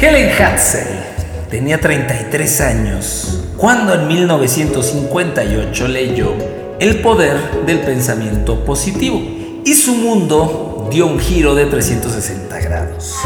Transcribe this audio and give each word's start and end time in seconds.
Helen 0.00 0.30
Hatzel 0.30 0.86
tenía 1.50 1.80
33 1.80 2.60
años 2.60 3.40
cuando 3.56 3.94
en 3.94 4.06
1958 4.06 5.88
leyó 5.88 6.34
El 6.78 7.00
poder 7.00 7.36
del 7.66 7.80
pensamiento 7.80 8.64
positivo 8.64 9.20
y 9.64 9.74
su 9.74 9.96
mundo 9.96 10.86
dio 10.88 11.08
un 11.08 11.18
giro 11.18 11.56
de 11.56 11.66
360 11.66 12.60
grados. 12.60 13.16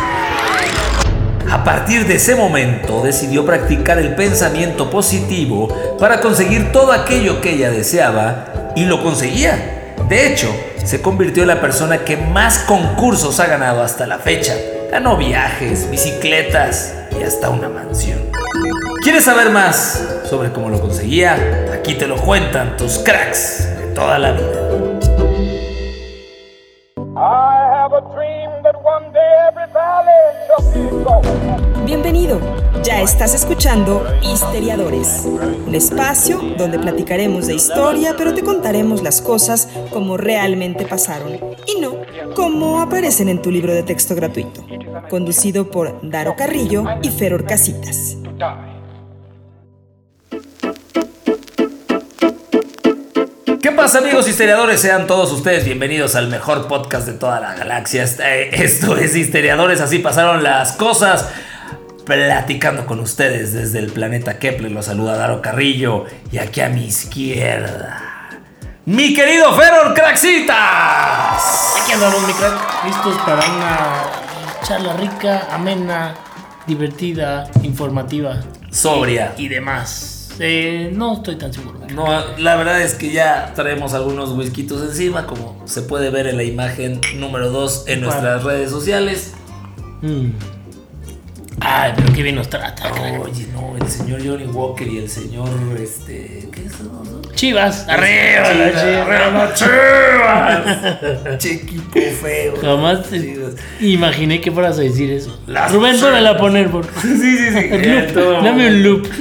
A 1.50 1.62
partir 1.62 2.06
de 2.06 2.14
ese 2.14 2.36
momento 2.36 3.02
decidió 3.02 3.44
practicar 3.44 3.98
el 3.98 4.14
pensamiento 4.14 4.88
positivo 4.88 5.68
para 5.98 6.20
conseguir 6.20 6.72
todo 6.72 6.92
aquello 6.92 7.42
que 7.42 7.50
ella 7.50 7.70
deseaba 7.70 8.72
y 8.74 8.86
lo 8.86 9.02
conseguía. 9.02 9.92
De 10.08 10.26
hecho, 10.26 10.48
se 10.82 11.02
convirtió 11.02 11.42
en 11.42 11.48
la 11.48 11.60
persona 11.60 11.98
que 11.98 12.16
más 12.16 12.60
concursos 12.60 13.40
ha 13.40 13.46
ganado 13.46 13.82
hasta 13.82 14.06
la 14.06 14.18
fecha. 14.18 14.54
Ganó 14.92 15.16
viajes, 15.16 15.90
bicicletas 15.90 16.94
y 17.18 17.22
hasta 17.22 17.48
una 17.48 17.70
mansión. 17.70 18.30
¿Quieres 19.02 19.24
saber 19.24 19.48
más 19.48 20.20
sobre 20.24 20.52
cómo 20.52 20.68
lo 20.68 20.78
conseguía? 20.82 21.70
Aquí 21.72 21.94
te 21.94 22.06
lo 22.06 22.16
cuentan 22.16 22.76
tus 22.76 22.98
cracks 22.98 23.74
de 23.78 23.86
toda 23.94 24.18
la 24.18 24.32
vida. 24.32 24.60
Bienvenido. 31.86 32.38
Ya 32.82 33.00
estás 33.00 33.32
escuchando 33.32 34.04
Histeriadores, 34.22 35.22
un 35.24 35.74
espacio 35.74 36.38
donde 36.58 36.80
platicaremos 36.80 37.46
de 37.46 37.54
historia, 37.54 38.14
pero 38.18 38.34
te 38.34 38.42
contaremos 38.42 39.02
las 39.02 39.22
cosas 39.22 39.68
como 39.90 40.16
realmente 40.16 40.84
pasaron 40.86 41.38
y 41.66 41.80
no 41.80 41.96
como 42.34 42.80
aparecen 42.80 43.28
en 43.28 43.40
tu 43.40 43.52
libro 43.52 43.72
de 43.72 43.84
texto 43.84 44.16
gratuito. 44.16 44.66
Conducido 45.08 45.70
por 45.70 46.00
Daro 46.02 46.34
Carrillo 46.34 46.84
y 47.02 47.10
Feror 47.10 47.44
Casitas. 47.44 48.16
¿Qué 53.62 53.70
pasa 53.70 53.98
amigos 53.98 54.28
histeriadores? 54.28 54.80
Sean 54.80 55.06
todos 55.06 55.30
ustedes 55.30 55.64
bienvenidos 55.64 56.16
al 56.16 56.26
mejor 56.26 56.66
podcast 56.66 57.06
de 57.06 57.12
toda 57.12 57.38
la 57.38 57.54
galaxia. 57.54 58.02
Este, 58.02 58.64
esto 58.64 58.96
es 58.96 59.14
Histeriadores, 59.14 59.80
así 59.80 60.00
pasaron 60.00 60.42
las 60.42 60.72
cosas. 60.72 61.28
Platicando 62.04 62.84
con 62.86 62.98
ustedes 62.98 63.52
desde 63.52 63.78
el 63.78 63.92
planeta 63.92 64.38
Kepler, 64.38 64.72
los 64.72 64.86
saluda 64.86 65.16
Daro 65.16 65.40
Carrillo 65.40 66.04
y 66.32 66.38
aquí 66.38 66.60
a 66.60 66.68
mi 66.68 66.86
izquierda, 66.86 68.12
mi 68.86 69.14
querido 69.14 69.54
Feror 69.54 69.94
Craxitas. 69.94 70.56
Aquí 71.80 71.92
andamos, 71.92 72.26
mi 72.26 72.32
crack, 72.32 72.84
listos 72.84 73.16
para 73.18 73.48
una 73.48 74.02
charla 74.64 74.96
rica, 74.96 75.46
amena, 75.52 76.16
divertida, 76.66 77.48
informativa. 77.62 78.40
Sobria. 78.72 79.34
Y, 79.38 79.44
y 79.44 79.48
demás. 79.48 80.30
Eh, 80.40 80.90
no 80.92 81.14
estoy 81.14 81.36
tan 81.36 81.52
seguro. 81.52 81.78
No, 81.94 82.06
la 82.38 82.56
verdad 82.56 82.82
es 82.82 82.94
que 82.94 83.12
ya 83.12 83.52
traemos 83.54 83.94
algunos 83.94 84.32
whiskitos 84.32 84.82
encima, 84.82 85.26
como 85.26 85.62
se 85.66 85.82
puede 85.82 86.10
ver 86.10 86.26
en 86.26 86.36
la 86.36 86.42
imagen 86.42 87.00
número 87.16 87.50
2 87.50 87.84
en 87.86 88.00
nuestras 88.00 88.42
redes 88.42 88.70
sociales. 88.70 89.34
Mm. 90.00 90.30
Ay, 91.64 91.92
pero 91.96 92.12
qué 92.12 92.22
bien 92.24 92.34
nos 92.34 92.48
trata. 92.50 92.90
Oye, 93.22 93.46
no, 93.52 93.76
el 93.80 93.88
señor 93.88 94.20
Johnny 94.24 94.46
Walker 94.46 94.86
y 94.88 94.98
el 94.98 95.08
señor, 95.08 95.48
este, 95.80 96.48
¿qué 96.52 96.60
es 96.66 96.72
eso? 96.72 97.20
Chivas, 97.34 97.86
arriba, 97.88 98.42
Chivas, 98.50 98.56
la 98.56 98.72
Chivas. 98.72 99.06
arriba 99.06 99.30
las 99.30 99.54
Chivas. 101.22 101.38
che 101.38 101.52
equipo 101.54 102.00
feo. 102.20 102.54
Jamás 102.60 102.98
imaginé 103.80 104.40
que 104.40 104.50
fueras 104.50 104.78
a 104.78 104.82
decir 104.82 105.10
eso. 105.12 105.38
Las 105.46 105.70
Rubén, 105.72 105.94
Chivas. 105.94 106.08
póngala 106.10 106.30
a 106.30 106.36
poner, 106.38 106.68
por 106.68 106.84
Sí, 107.00 107.16
sí, 107.16 107.50
sí. 107.52 107.68
Loop. 108.14 108.42
Dame 108.44 108.66
un 108.68 108.82
loop. 108.82 109.06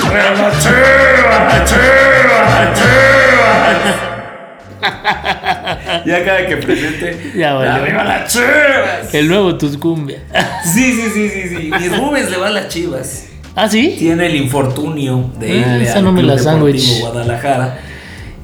Chivas, 0.00 0.64
Chivas, 0.64 1.64
Chivas. 1.64 2.80
Ya 6.06 6.24
cada 6.24 6.46
que 6.46 6.56
presente. 6.56 7.32
Ya. 7.36 7.58
Arriba 7.74 8.04
las 8.04 8.32
Chivas. 8.32 9.14
El 9.14 9.28
nuevo 9.28 9.56
Tuscumbia. 9.56 10.22
Sí, 10.64 10.92
sí, 10.92 11.10
sí, 11.12 11.28
sí, 11.30 11.48
sí. 11.48 11.70
Mi 11.78 11.88
Rubens 11.88 12.30
le 12.30 12.36
va 12.36 12.48
a 12.48 12.50
las 12.50 12.68
Chivas. 12.68 13.26
¿Ah, 13.56 13.68
sí? 13.68 13.96
tiene 13.98 14.26
el 14.26 14.36
infortunio 14.36 15.30
de 15.38 15.50
Ah, 15.50 15.54
irle 15.74 15.84
esa 15.84 16.00
no 16.00 16.12
me 16.12 16.22
la 16.22 16.38
sándwich. 16.38 17.00
Guadalajara. 17.00 17.78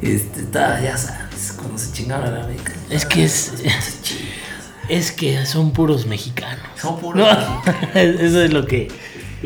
Este, 0.02 0.40
está, 0.40 0.80
ya 0.82 0.96
sabes, 0.96 1.54
cuando 1.56 1.78
se 1.78 1.92
chingaron 1.92 2.26
a 2.26 2.30
la 2.30 2.44
América. 2.44 2.72
Es 2.90 3.06
que 3.06 3.24
es. 3.24 3.52
Es 4.88 5.12
que 5.12 5.44
son 5.46 5.72
puros 5.72 6.06
mexicanos. 6.06 6.64
Son 6.80 6.98
puros 7.00 7.26
No, 7.26 7.62
mexicanos. 7.64 8.20
Eso 8.22 8.42
es 8.42 8.52
lo 8.52 8.66
que, 8.66 8.88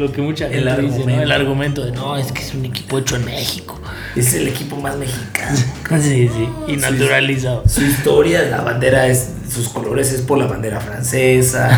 lo 0.00 0.10
que 0.12 0.20
mucha 0.22 0.46
El 0.48 0.64
gente 0.68 0.82
dice, 0.82 1.04
¿no? 1.06 1.22
El 1.22 1.30
argumento 1.32 1.84
de 1.84 1.92
no, 1.92 2.16
es 2.16 2.32
que 2.32 2.42
es 2.42 2.54
un 2.54 2.64
equipo 2.64 2.98
hecho 2.98 3.16
en 3.16 3.24
México. 3.24 3.80
Es 4.16 4.34
el 4.34 4.48
equipo 4.48 4.76
más 4.76 4.96
mexicano. 4.96 5.56
Sí, 6.00 6.28
sí, 6.28 6.48
y 6.68 6.76
naturalizado. 6.76 7.64
Su 7.68 7.82
historia, 7.82 8.42
la 8.42 8.60
bandera 8.60 9.06
es, 9.08 9.30
sus 9.52 9.68
colores 9.68 10.12
es 10.12 10.22
por 10.22 10.38
la 10.38 10.46
bandera 10.46 10.80
francesa. 10.80 11.68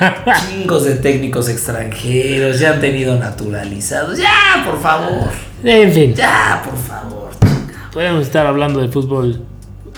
Chingos 0.48 0.84
de 0.86 0.94
técnicos 0.96 1.48
extranjeros, 1.48 2.58
ya 2.60 2.72
han 2.74 2.80
tenido 2.80 3.16
naturalizados. 3.18 4.18
Ya, 4.18 4.62
por 4.64 4.80
favor. 4.80 5.28
En 5.64 5.92
fin, 5.92 6.14
Ya, 6.14 6.62
por 6.64 6.76
favor. 6.78 7.30
podemos 7.92 8.22
estar 8.26 8.46
hablando 8.46 8.80
de 8.80 8.88
fútbol. 8.88 9.42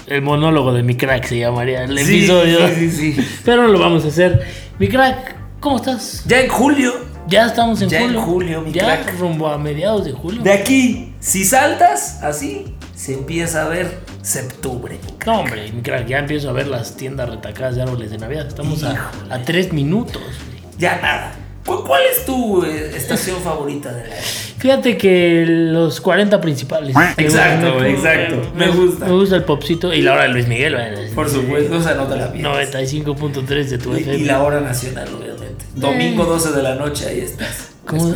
El 0.07 0.23
monólogo 0.23 0.73
de 0.73 0.83
mi 0.83 0.97
crack 0.97 1.25
se 1.27 1.39
llamaría 1.39 1.85
el 1.85 1.97
Sí, 1.99 2.19
episodio. 2.19 2.67
sí, 2.75 2.91
sí, 2.91 3.13
sí. 3.13 3.29
Pero 3.45 3.63
no 3.63 3.69
lo 3.69 3.79
vamos 3.79 4.05
a 4.05 4.09
hacer. 4.09 4.43
Mi 4.81 4.89
crack, 4.89 5.37
¿cómo 5.61 5.77
estás? 5.77 6.25
Ya 6.27 6.41
en 6.41 6.49
julio, 6.49 6.93
Ya 7.31 7.47
estamos 7.47 7.81
en 7.81 7.89
Ya 7.89 7.99
en 8.01 8.07
julio. 8.09 8.21
julio, 8.23 8.61
mi 8.63 8.73
ya 8.73 9.03
crack. 9.03 9.19
rumbo 9.21 9.47
a 9.49 9.57
mediados 9.57 10.05
de 10.05 10.13
julio. 10.13 10.43
de 10.43 10.53
aquí, 10.53 11.15
si 11.21 11.45
saltas 11.45 12.23
así, 12.23 12.75
se 12.95 13.15
empieza 13.15 13.65
a 13.67 13.69
ver 13.69 14.01
septubre. 14.23 14.99
No, 15.27 15.41
hombre, 15.41 15.71
mi 15.73 15.81
crack, 15.81 16.07
ya 16.09 16.19
empiezo 16.19 16.51
a 16.51 16.53
ver 16.53 16.67
las 16.67 16.97
tiendas 16.97 17.29
retacadas 17.29 17.77
de 17.77 17.83
árboles 17.83 18.11
de 18.11 18.19
Navidad. 18.19 18.47
Estamos 18.49 18.83
a, 18.83 19.11
a 19.31 19.43
tres 19.43 19.73
minutos. 19.73 20.21
güey. 20.21 20.61
Ya 20.79 20.99
nada. 21.01 21.33
¿Cu- 21.65 21.85
¿Cuál 21.85 22.03
es 22.11 22.25
tu 22.25 22.65
eh, 22.65 22.93
estación 22.97 23.37
favorita 23.45 23.93
de 23.93 24.09
la 24.09 24.15
Fíjate 24.17 24.97
que 24.99 25.45
los 25.47 26.01
40 26.01 26.39
principales. 26.41 26.95
Exacto, 27.17 27.85
exacto. 27.85 28.51
Me 28.57 28.69
gusta. 28.69 29.07
Me 29.07 29.13
gusta 29.13 29.37
el 29.37 29.45
popcito 29.45 29.93
y 29.95 30.03
la 30.03 30.15
hora 30.15 30.23
de 30.25 30.29
Luis 30.31 30.49
Miguel. 30.49 30.77
Por 31.15 31.29
supuesto, 31.31 31.77
o 31.77 31.83
sea, 31.83 31.95
no 31.95 32.05
te 32.07 32.17
la 32.17 32.31
pierdas. 32.33 32.71
95.3 32.75 33.65
de 33.69 33.79
tu 33.79 33.95
Y, 33.95 34.01
FM. 34.01 34.19
y 34.19 34.25
la 34.25 34.43
hora 34.43 34.61
nacional, 34.61 35.07
obviamente. 35.09 35.30
Domingo 35.75 36.25
12 36.25 36.53
de 36.53 36.63
la 36.63 36.75
noche, 36.75 37.07
ahí 37.09 37.21
estás. 37.21 37.69
¿Cómo? 37.87 38.15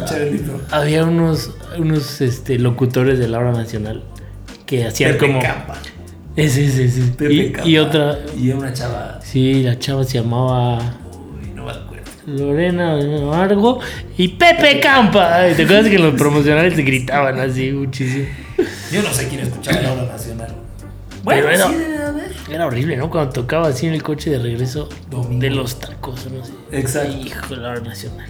Había 0.70 1.04
unos, 1.04 1.50
unos 1.78 2.20
este, 2.20 2.58
locutores 2.58 3.18
de 3.18 3.28
la 3.28 3.38
hora 3.38 3.52
nacional 3.52 4.02
que 4.66 4.86
hacían 4.86 5.12
Pepe 5.12 5.26
como. 5.26 5.40
Campa. 5.40 5.76
Ese, 6.36 6.66
ese, 6.66 6.84
ese. 6.86 7.02
Pepe 7.12 7.32
Y, 7.34 7.52
Campa. 7.52 7.68
y 7.68 7.78
otra. 7.78 8.18
Y 8.38 8.50
una 8.50 8.72
chava. 8.72 9.20
Sí, 9.22 9.62
la 9.62 9.78
chava 9.78 10.04
se 10.04 10.18
llamaba. 10.20 10.78
Uy, 10.78 11.50
no 11.54 11.64
me 11.64 11.72
acuerdo. 11.72 12.04
Lorena 12.26 12.94
Amargo 12.94 13.80
y 14.16 14.28
Pepe 14.28 14.80
Campa. 14.80 15.34
Ay, 15.36 15.54
¿Te 15.54 15.64
acuerdas 15.64 15.88
que 15.88 15.98
los 15.98 16.14
promocionales 16.14 16.74
se 16.74 16.82
gritaban 16.84 17.38
así 17.40 17.70
muchísimo? 17.72 18.26
Yo 18.92 19.02
no 19.02 19.12
sé 19.12 19.28
quién 19.28 19.40
escuchaba 19.42 19.80
la 19.80 19.92
hora 19.92 20.04
nacional. 20.06 20.54
Bueno, 21.22 21.42
Pero 21.46 21.54
era- 21.54 21.68
sí. 21.68 21.74
Era 22.50 22.66
horrible, 22.66 22.96
¿no? 22.96 23.10
Cuando 23.10 23.32
tocaba 23.32 23.68
así 23.68 23.86
en 23.86 23.94
el 23.94 24.02
coche 24.02 24.30
de 24.30 24.38
regreso 24.38 24.88
Domingo. 25.10 25.40
de 25.40 25.50
los 25.50 25.80
tacos, 25.80 26.26
no 26.30 26.44
sé. 26.44 26.52
Exacto. 26.72 27.16
Hijo 27.16 27.54
de 27.54 27.60
la 27.60 27.70
hora 27.70 27.80
nacional. 27.80 28.28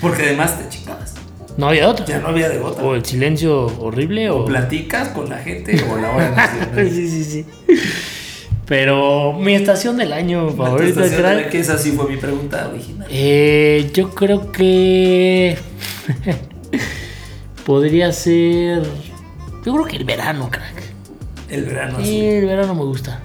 Porque 0.00 0.22
además 0.24 0.58
te 0.58 0.68
chingabas. 0.68 1.14
No 1.56 1.68
había 1.68 1.88
otra. 1.88 2.04
Ya 2.04 2.18
no 2.18 2.28
había 2.28 2.48
de 2.48 2.58
otra. 2.60 2.84
O 2.84 2.94
el 2.94 3.04
silencio 3.04 3.66
horrible 3.78 4.28
o. 4.28 4.40
O 4.40 4.44
platicas 4.44 5.08
con 5.10 5.30
la 5.30 5.38
gente 5.38 5.82
o 5.90 5.96
la 5.96 6.10
hora 6.10 6.30
nacional. 6.30 6.90
sí, 6.90 7.08
sí, 7.08 7.24
sí. 7.24 7.46
Pero 8.66 9.34
mi 9.34 9.54
estación 9.54 9.96
del 9.96 10.12
año 10.12 10.50
favorita, 10.50 11.02
crack. 11.08 11.50
que 11.50 11.60
esa 11.60 11.78
sí 11.78 11.92
fue 11.92 12.08
mi 12.08 12.16
pregunta 12.16 12.68
original. 12.68 13.06
Eh, 13.10 13.90
yo 13.94 14.10
creo 14.10 14.50
que. 14.50 15.56
podría 17.66 18.12
ser. 18.12 18.82
Yo 19.64 19.72
creo 19.72 19.84
que 19.84 19.96
el 19.96 20.04
verano, 20.04 20.50
crack. 20.50 20.82
El 21.48 21.64
verano 21.64 21.98
Sí, 22.02 22.20
el 22.20 22.46
verano 22.46 22.74
me 22.74 22.82
gusta. 22.82 23.22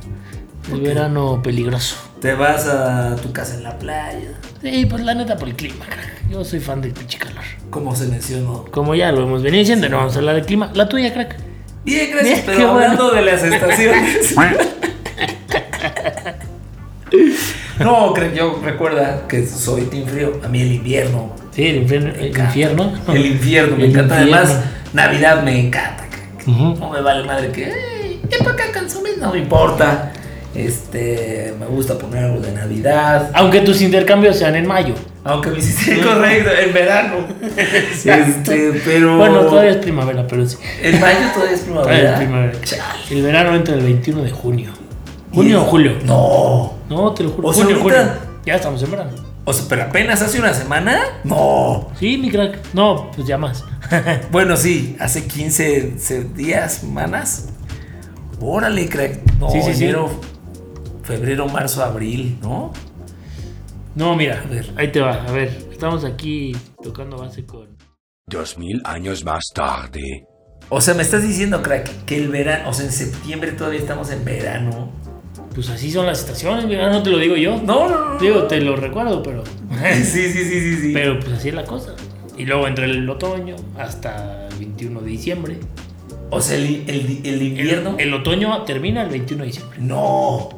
El 0.72 0.82
verano 0.82 1.42
peligroso. 1.44 1.96
Te 2.22 2.34
vas 2.34 2.68
a 2.68 3.16
tu 3.16 3.32
casa 3.32 3.56
en 3.56 3.64
la 3.64 3.78
playa. 3.80 4.34
Sí, 4.62 4.86
pues 4.86 5.04
la 5.04 5.14
neta 5.14 5.38
por 5.38 5.48
el 5.48 5.56
clima, 5.56 5.86
crack. 5.86 6.30
Yo 6.30 6.44
soy 6.44 6.60
fan 6.60 6.82
del 6.82 6.92
pinche 6.92 7.18
calor. 7.18 7.44
Como 7.70 7.96
se 7.96 8.08
mencionó. 8.08 8.66
Como 8.72 8.94
ya 8.96 9.12
lo 9.12 9.24
hemos 9.24 9.42
venido 9.42 9.60
diciendo, 9.60 9.88
no 9.90 9.98
vamos 9.98 10.16
a 10.16 10.20
hablar 10.20 10.36
del 10.36 10.46
clima. 10.46 10.70
La 10.74 10.90
tuya, 10.90 11.14
crack. 11.14 11.38
Bien, 11.86 12.12
gracias. 12.12 12.34
Bien, 12.36 12.44
pero 12.46 12.58
qué 12.58 12.66
bueno. 12.66 12.80
hablando 12.82 13.12
de 13.12 13.22
las 13.22 13.44
estaciones. 13.44 14.36
no, 17.80 18.14
creo 18.14 18.34
yo 18.34 18.62
recuerda 18.64 19.28
que 19.28 19.46
soy 19.48 19.84
team 19.84 20.06
frío. 20.08 20.40
A 20.44 20.48
mí 20.50 20.62
el 20.62 20.74
invierno. 20.74 21.34
Sí, 21.52 21.68
el 21.68 21.78
infierno. 21.78 22.10
El 22.14 22.28
infierno. 22.38 22.94
El 23.08 23.26
infierno 23.26 23.78
me 23.78 23.86
El 23.86 23.90
encanta. 23.92 24.22
infierno. 24.22 24.38
Además, 24.44 24.64
Navidad 24.94 25.44
me 25.44 25.60
encanta. 25.68 26.06
crack. 26.10 26.48
No 26.48 26.90
me 26.92 27.02
vale 27.02 27.26
madre 27.26 27.52
que. 27.52 27.64
"Ey, 27.66 28.22
¿Qué 28.30 28.38
para 28.44 28.52
acá? 28.52 28.66
No 29.20 29.32
me 29.34 29.40
importa. 29.40 30.12
Este, 30.66 31.54
me 31.60 31.66
gusta 31.68 31.98
poner 31.98 32.26
algo 32.26 32.40
de 32.42 32.52
Navidad. 32.52 33.32
Aunque 33.34 33.62
tus 33.62 33.82
intercambios 33.82 34.38
sean 34.38 34.56
en 34.56 34.68
mayo. 34.68 34.94
Aunque 35.24 35.50
me 35.52 35.60
hiciste 35.60 36.02
correcto, 36.04 36.50
en 36.52 36.74
verano. 36.74 37.16
Este, 38.06 38.82
pero. 38.86 39.18
Bueno, 39.18 39.42
todavía 39.42 39.72
es 39.72 39.78
primavera, 39.78 40.26
pero 40.28 40.46
sí. 40.48 40.58
En 40.82 41.00
mayo 41.00 41.20
todavía 41.34 41.56
es 41.56 41.62
primavera. 41.62 41.92
Todavía 41.92 42.12
es 42.14 42.20
primavera. 42.20 42.62
Chale. 42.64 42.84
El 43.12 43.22
verano 43.24 43.56
entra 43.56 43.76
el 43.76 43.82
21 43.82 44.24
de 44.24 44.32
junio. 44.32 44.72
¿Junio 45.34 45.62
o 45.62 45.66
julio? 45.66 45.94
No. 46.06 46.74
No, 46.90 47.14
te 47.14 47.24
lo 47.24 47.30
juro. 47.30 47.50
O 47.50 47.54
sea, 47.54 47.64
junio, 47.66 47.82
ahorita- 47.82 48.04
julio. 48.04 48.30
Ya 48.46 48.56
estamos 48.56 48.82
en 48.84 48.92
verano. 48.92 49.12
O 49.46 49.54
sea, 49.54 49.66
pero 49.70 49.84
apenas 49.84 50.22
hace 50.22 50.40
una 50.40 50.54
semana. 50.54 51.00
No. 51.24 51.90
Sí, 52.00 52.18
mi 52.18 52.30
crack. 52.32 52.58
No, 52.74 53.12
pues 53.16 53.28
ya 53.28 53.38
más. 53.38 53.64
Bueno, 54.32 54.56
sí, 54.58 54.96
hace 55.00 55.26
15 55.26 55.94
se- 56.00 56.24
días, 56.24 56.76
semanas. 56.76 57.50
Órale, 58.42 58.88
crack. 58.88 59.20
No, 59.40 59.50
Sí, 59.52 59.62
sí, 59.62 59.74
sí. 59.74 59.94
Febrero, 61.10 61.48
marzo, 61.48 61.84
abril, 61.84 62.38
¿no? 62.42 62.72
No, 63.96 64.16
mira, 64.16 64.44
A 64.46 64.48
ver. 64.48 64.72
ahí 64.76 64.92
te 64.92 65.02
va. 65.02 65.24
A 65.26 65.32
ver, 65.32 65.50
estamos 65.72 66.06
aquí 66.06 66.56
tocando 66.84 67.18
base 67.18 67.46
con. 67.46 67.68
Dos 68.28 68.58
mil 68.60 68.80
años 68.86 69.26
más 69.26 69.44
tarde. 69.54 70.26
O 70.70 70.80
sea, 70.80 70.94
me 70.94 71.02
estás 71.02 71.24
diciendo, 71.24 71.64
crack, 71.64 72.06
que 72.06 72.16
el 72.16 72.28
verano, 72.30 72.70
o 72.70 72.74
sea, 72.74 72.86
en 72.86 72.92
septiembre 72.92 73.52
todavía 73.54 73.80
estamos 73.80 74.12
en 74.12 74.24
verano. 74.24 74.92
Pues 75.56 75.68
así 75.70 75.92
son 75.92 76.06
las 76.06 76.20
estaciones, 76.20 76.66
mira, 76.66 76.92
no 76.92 77.02
te 77.02 77.10
lo 77.10 77.18
digo 77.18 77.36
yo. 77.36 77.60
No, 77.64 77.90
no, 77.90 78.14
no. 78.14 78.20
Digo, 78.20 78.44
te 78.44 78.62
lo 78.62 78.76
recuerdo, 78.76 79.24
pero. 79.24 79.44
Sí, 80.04 80.04
sí, 80.04 80.32
sí, 80.32 80.44
sí, 80.46 80.76
sí. 80.78 80.92
Pero 80.94 81.20
pues 81.20 81.34
así 81.34 81.50
es 81.50 81.56
la 81.56 81.66
cosa. 81.66 81.96
Y 82.38 82.46
luego 82.46 82.68
entre 82.68 82.86
el 82.86 83.10
otoño 83.10 83.56
hasta 83.78 84.48
el 84.50 84.56
21 84.60 85.02
de 85.02 85.08
diciembre. 85.10 85.58
O 86.30 86.40
sea, 86.40 86.56
el, 86.58 86.66
el- 86.88 87.22
el 87.24 87.34
El, 87.34 87.42
invierno. 87.42 87.96
el 87.98 88.14
otoño 88.14 88.62
termina 88.64 89.02
el 89.02 89.10
21 89.10 89.42
de 89.44 89.48
diciembre. 89.48 89.80
No. 89.82 90.50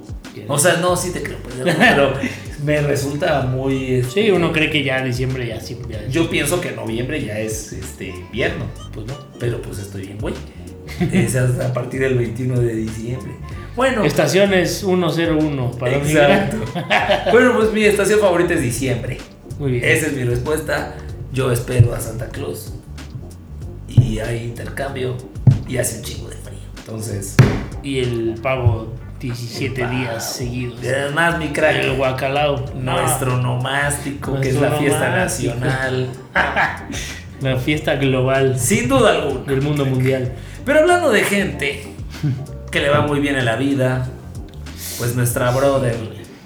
O 0.47 0.57
sea, 0.57 0.77
no, 0.77 0.95
sí 0.95 1.11
te 1.11 1.21
creo, 1.23 1.37
pero- 1.43 1.77
pero 1.77 2.13
me 2.63 2.81
resulta 2.81 3.41
muy. 3.43 3.95
este, 3.95 4.23
Sí, 4.23 4.31
uno 4.31 4.51
cree 4.51 4.69
que 4.69 4.83
ya 4.83 5.03
diciembre 5.03 5.47
ya 5.47 5.59
sí. 5.59 5.77
ya- 5.89 6.07
Yo 6.07 6.29
pienso 6.29 6.61
que 6.61 6.71
noviembre 6.71 7.23
ya 7.23 7.39
es 7.39 7.73
este 7.73 8.07
invierno. 8.09 8.65
pues 8.93 9.05
no. 9.07 9.13
Pero 9.39 9.61
pues 9.61 9.79
estoy 9.79 10.03
bien, 10.07 10.17
güey. 10.19 10.33
Es 11.11 11.35
hasta 11.35 11.67
a 11.67 11.73
partir 11.73 12.01
del 12.01 12.17
21 12.17 12.59
de 12.59 12.75
diciembre. 12.75 13.31
Bueno, 13.75 14.03
Estaciones 14.03 14.79
101 14.79 15.71
para 15.79 15.95
exacto. 15.95 16.57
bueno, 17.31 17.53
pues 17.55 17.71
mi 17.71 17.83
estación 17.85 18.19
favorita 18.19 18.53
es 18.53 18.61
diciembre. 18.61 19.17
Muy 19.57 19.71
bien. 19.71 19.83
Esa 19.85 20.07
es 20.07 20.13
mi 20.13 20.23
respuesta. 20.23 20.95
Yo 21.31 21.51
espero 21.51 21.93
a 21.93 21.99
Santa 22.01 22.27
Claus. 22.29 22.73
Y 23.87 24.19
hay 24.19 24.43
intercambio. 24.43 25.15
Y 25.67 25.77
hace 25.77 25.99
un 25.99 26.03
chingo 26.03 26.29
de 26.29 26.35
frío. 26.35 26.59
Entonces, 26.79 27.35
Y 27.83 27.99
el 27.99 28.35
pago 28.41 28.93
17 29.21 29.81
El 29.81 29.87
pago. 29.87 29.99
días 29.99 30.33
seguidos. 30.35 30.83
y 30.83 30.87
además 30.87 31.37
mi 31.37 31.49
crack. 31.49 31.75
El 31.77 31.95
guacalao. 31.95 32.65
no. 32.75 32.99
Nuestro 33.01 33.37
nomástico, 33.37 34.39
que 34.41 34.49
es 34.49 34.55
la 34.55 34.71
fiesta 34.71 35.09
nacional. 35.15 36.09
La 37.41 37.57
fiesta 37.57 37.95
global 37.95 38.59
Sin 38.59 38.87
duda 38.87 39.13
alguna. 39.13 39.45
del 39.51 39.61
mundo 39.63 39.83
mundial. 39.85 40.31
Pero 40.63 40.81
hablando 40.81 41.09
de 41.11 41.23
gente 41.23 41.87
que 42.71 42.79
le 42.79 42.89
va 42.89 43.01
muy 43.01 43.19
bien 43.19 43.35
en 43.35 43.45
la 43.45 43.55
vida, 43.55 44.07
pues 44.99 45.15
nuestra 45.15 45.49
brother 45.49 45.95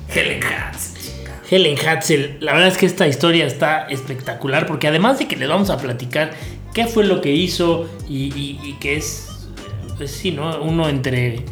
Helen 0.08 0.42
Hans. 0.42 0.94
Helen 1.52 1.78
Hatzel, 1.86 2.38
la 2.40 2.54
verdad 2.54 2.70
es 2.70 2.78
que 2.78 2.86
esta 2.86 3.08
historia 3.08 3.46
está 3.46 3.88
espectacular 3.90 4.66
porque 4.66 4.88
además 4.88 5.20
de 5.20 5.28
que 5.28 5.36
les 5.36 5.50
vamos 5.50 5.70
a 5.70 5.78
platicar 5.78 6.32
qué 6.74 6.88
fue 6.88 7.04
lo 7.04 7.20
que 7.20 7.32
hizo 7.34 7.90
y, 8.08 8.34
y- 8.34 8.60
y 8.64 8.74
que 8.80 8.96
es, 8.96 9.28
pues 9.98 10.12
sí, 10.12 10.32
¿no? 10.32 10.62
Uno 10.62 10.88
entre 10.88 11.44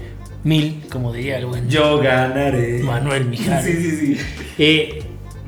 mil, 0.44 0.84
como 0.92 1.14
diría 1.14 1.38
el 1.38 1.46
buen 1.46 1.70
Yo 1.70 2.00
ganaré. 2.00 2.82
Manuel 2.84 3.26
Mijares. 3.26 3.66
Sí, 3.66 3.92
sí, 3.92 4.16
sí. 4.16 4.22
Eh, 4.58 5.04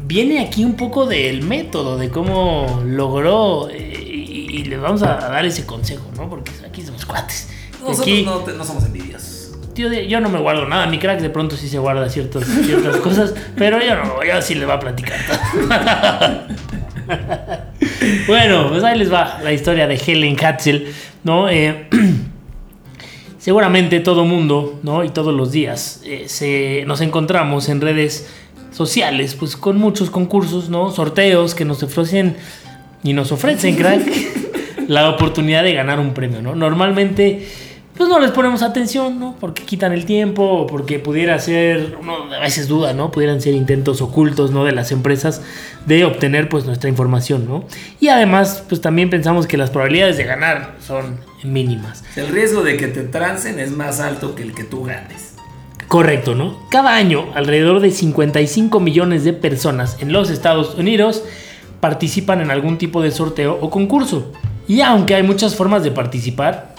viene 0.05 0.39
aquí 0.39 0.63
un 0.63 0.75
poco 0.75 1.05
del 1.05 1.41
método, 1.43 1.97
de 1.97 2.09
cómo 2.09 2.81
logró 2.85 3.69
eh, 3.69 3.93
y, 4.07 4.57
y 4.59 4.63
les 4.65 4.79
vamos 4.79 5.01
a 5.03 5.15
dar 5.15 5.45
ese 5.45 5.65
consejo, 5.65 6.09
¿no? 6.15 6.29
Porque 6.29 6.51
aquí 6.65 6.81
somos 6.81 7.05
cuates. 7.05 7.49
Nosotros 7.81 8.01
Aquí, 8.01 8.23
no, 8.23 8.37
te- 8.39 8.53
no 8.53 8.63
somos 8.65 8.85
envidiosos. 8.85 9.33
Tío, 9.73 9.91
yo 9.91 10.21
no 10.21 10.29
me 10.29 10.39
guardo 10.39 10.65
nada. 10.67 10.85
Mi 10.87 10.97
crack 10.99 11.19
de 11.19 11.29
pronto 11.29 11.57
sí 11.57 11.67
se 11.67 11.77
guarda 11.79 12.09
ciertos, 12.09 12.45
ciertas 12.45 12.95
cosas, 12.97 13.33
pero 13.57 13.77
yo 13.83 13.95
no, 13.95 14.23
yo 14.23 14.41
sí 14.41 14.55
le 14.55 14.65
va 14.65 14.75
a 14.75 14.79
platicar. 14.79 15.19
bueno, 18.27 18.69
pues 18.69 18.83
ahí 18.83 18.97
les 18.97 19.11
va 19.11 19.39
la 19.43 19.51
historia 19.51 19.87
de 19.87 19.95
Helen 19.95 20.37
Hatzel, 20.43 20.93
¿no? 21.23 21.49
Eh, 21.49 21.87
seguramente 23.45 23.99
todo 23.99 24.25
mundo, 24.25 24.79
¿no? 24.81 25.03
Y 25.03 25.09
todos 25.09 25.31
los 25.31 25.51
días 25.51 26.01
eh, 26.03 26.23
se, 26.25 26.83
nos 26.87 26.99
encontramos 27.01 27.69
en 27.69 27.79
redes 27.79 28.27
sociales, 28.71 29.35
pues 29.35 29.55
con 29.55 29.77
muchos 29.77 30.09
concursos, 30.09 30.69
¿no? 30.69 30.89
Sorteos 30.89 31.53
que 31.53 31.63
nos 31.63 31.83
ofrecen 31.83 32.37
y 33.03 33.13
nos 33.13 33.31
ofrecen, 33.31 33.75
crack, 33.75 34.01
la 34.87 35.11
oportunidad 35.11 35.61
de 35.61 35.75
ganar 35.75 35.99
un 35.99 36.15
premio, 36.15 36.41
¿no? 36.41 36.55
Normalmente, 36.55 37.47
pues 37.97 38.09
no 38.09 38.19
les 38.19 38.31
ponemos 38.31 38.61
atención, 38.61 39.19
¿no? 39.19 39.35
Porque 39.39 39.63
quitan 39.63 39.93
el 39.93 40.05
tiempo 40.05 40.43
o 40.43 40.67
porque 40.67 40.99
pudiera 40.99 41.39
ser, 41.39 41.97
uno 42.01 42.33
a 42.33 42.41
veces 42.41 42.67
duda, 42.67 42.93
¿no? 42.93 43.09
Pudieran 43.09 43.41
ser 43.41 43.53
intentos 43.53 44.01
ocultos, 44.01 44.51
¿no? 44.51 44.65
De 44.65 44.73
las 44.73 44.91
empresas 44.91 45.41
de 45.85 46.03
obtener, 46.03 46.49
pues, 46.49 46.65
nuestra 46.65 46.89
información, 46.89 47.47
¿no? 47.47 47.63
Y 48.01 48.09
además, 48.09 48.63
pues 48.67 48.81
también 48.81 49.09
pensamos 49.09 49.47
que 49.47 49.55
las 49.55 49.69
probabilidades 49.69 50.17
de 50.17 50.25
ganar 50.25 50.75
son 50.85 51.19
mínimas. 51.43 52.03
El 52.17 52.27
riesgo 52.27 52.63
de 52.63 52.75
que 52.75 52.87
te 52.87 53.03
trancen 53.03 53.59
es 53.59 53.71
más 53.71 54.01
alto 54.01 54.35
que 54.35 54.43
el 54.43 54.53
que 54.53 54.65
tú 54.65 54.83
ganes. 54.83 55.35
Correcto, 55.87 56.35
¿no? 56.35 56.57
Cada 56.69 56.95
año, 56.95 57.27
alrededor 57.35 57.79
de 57.79 57.91
55 57.91 58.79
millones 58.81 59.23
de 59.23 59.31
personas 59.31 59.97
en 60.01 60.11
los 60.11 60.29
Estados 60.29 60.75
Unidos 60.75 61.23
participan 61.79 62.41
en 62.41 62.51
algún 62.51 62.77
tipo 62.77 63.01
de 63.01 63.11
sorteo 63.11 63.57
o 63.61 63.69
concurso. 63.69 64.33
Y 64.67 64.81
aunque 64.81 65.15
hay 65.15 65.23
muchas 65.23 65.55
formas 65.55 65.83
de 65.83 65.91
participar, 65.91 66.74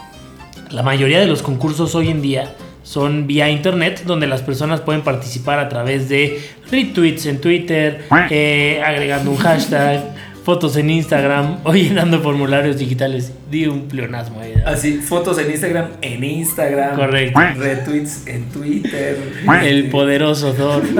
la 0.70 0.82
mayoría 0.82 1.20
de 1.20 1.26
los 1.26 1.42
concursos 1.42 1.94
hoy 1.94 2.08
en 2.08 2.22
día 2.22 2.54
son 2.82 3.26
vía 3.26 3.50
internet, 3.50 4.02
donde 4.06 4.26
las 4.26 4.42
personas 4.42 4.80
pueden 4.80 5.02
participar 5.02 5.58
a 5.58 5.68
través 5.68 6.08
de 6.08 6.40
retweets 6.70 7.26
en 7.26 7.40
Twitter, 7.40 8.04
eh, 8.30 8.80
agregando 8.84 9.30
un 9.32 9.36
hashtag, 9.36 10.14
fotos 10.44 10.76
en 10.76 10.90
Instagram 10.90 11.58
o 11.64 11.72
llenando 11.74 12.20
formularios 12.20 12.78
digitales. 12.78 13.32
Di 13.50 13.66
un 13.66 13.88
pleonasmo 13.88 14.40
ahí. 14.40 14.54
¿no? 14.56 14.68
Así, 14.68 14.98
fotos 14.98 15.38
en 15.38 15.50
Instagram, 15.50 15.88
en 16.00 16.22
Instagram. 16.22 16.94
Correcto. 16.96 17.40
Retweets 17.56 18.26
en 18.28 18.44
Twitter. 18.50 19.18
El 19.64 19.88
poderoso 19.88 20.52
Thor. 20.52 20.84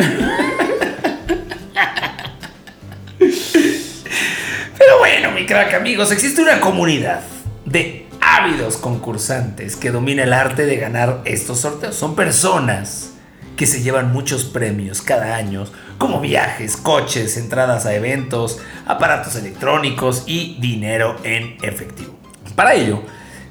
Pero 4.79 4.99
bueno, 4.99 5.31
mi 5.33 5.47
crack 5.47 5.75
amigos, 5.75 6.11
existe 6.11 6.43
una 6.43 6.61
comunidad 6.61 7.21
de 7.65 8.06
ávidos 8.27 8.77
concursantes 8.77 9.77
que 9.77 9.93
domina 9.93 10.25
el 10.25 10.33
arte 10.33 10.67
de 10.67 10.77
ganar 10.77 11.23
estos 11.25 11.61
sorteos. 11.61 11.95
Son 11.95 12.17
personas 12.17 13.13
que 13.57 13.67
se 13.67 13.83
llevan 13.83 14.13
muchos 14.13 14.45
premios 14.45 15.01
cada 15.01 15.37
año, 15.37 15.65
como 15.97 16.21
viajes, 16.21 16.77
coches, 16.77 17.37
entradas 17.37 17.87
a 17.87 17.95
eventos, 17.95 18.59
aparatos 18.85 19.37
electrónicos 19.37 20.25
y 20.27 20.59
dinero 20.61 21.17
en 21.23 21.57
efectivo. 21.63 22.19
Para 22.57 22.75
ello, 22.75 23.03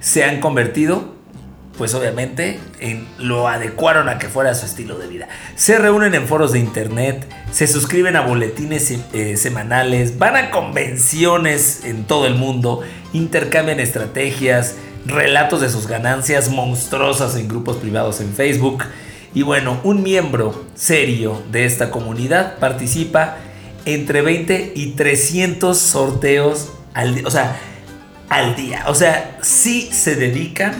se 0.02 0.26
han 0.26 0.42
convertido 0.42 1.15
pues 1.78 1.94
obviamente 1.94 2.60
en, 2.80 3.08
lo 3.18 3.48
adecuaron 3.48 4.10
a 4.10 4.18
que 4.18 4.30
fuera 4.30 4.56
su 4.56 4.66
estilo 4.66 4.98
de 4.98 5.08
vida. 5.08 5.28
Se 5.56 5.78
reúnen 5.78 6.16
en 6.16 6.28
foros 6.28 6.52
de 6.52 6.60
internet, 6.60 7.28
se 7.52 7.68
suscriben 7.68 8.16
a 8.16 8.22
boletines 8.22 8.92
eh, 9.14 9.38
semanales, 9.38 10.18
van 10.18 10.36
a 10.36 10.52
convenciones 10.52 11.84
en 11.84 12.06
todo 12.06 12.28
el 12.28 12.36
mundo, 12.36 12.82
intercambian 13.14 13.80
estrategias, 13.80 14.76
relatos 15.06 15.62
de 15.62 15.70
sus 15.70 15.88
ganancias 15.88 16.50
monstruosas 16.50 17.36
en 17.36 17.48
grupos 17.48 17.78
privados 17.78 18.22
en 18.22 18.34
Facebook. 18.34 18.84
Y 19.34 19.42
bueno, 19.42 19.80
un 19.84 20.02
miembro 20.02 20.66
serio 20.76 21.42
de 21.52 21.66
esta 21.66 21.92
comunidad 21.92 22.58
participa 22.58 23.38
entre 23.86 24.22
20 24.22 24.74
y 24.76 24.92
300 24.92 25.78
sorteos 25.78 26.72
al 26.94 27.16
día. 27.16 27.28
O 27.28 27.32
sea, 27.32 27.60
al 28.30 28.56
día. 28.56 28.86
O 28.88 28.96
sea, 28.96 29.38
sí 29.42 29.90
se 29.92 30.16
dedican 30.16 30.74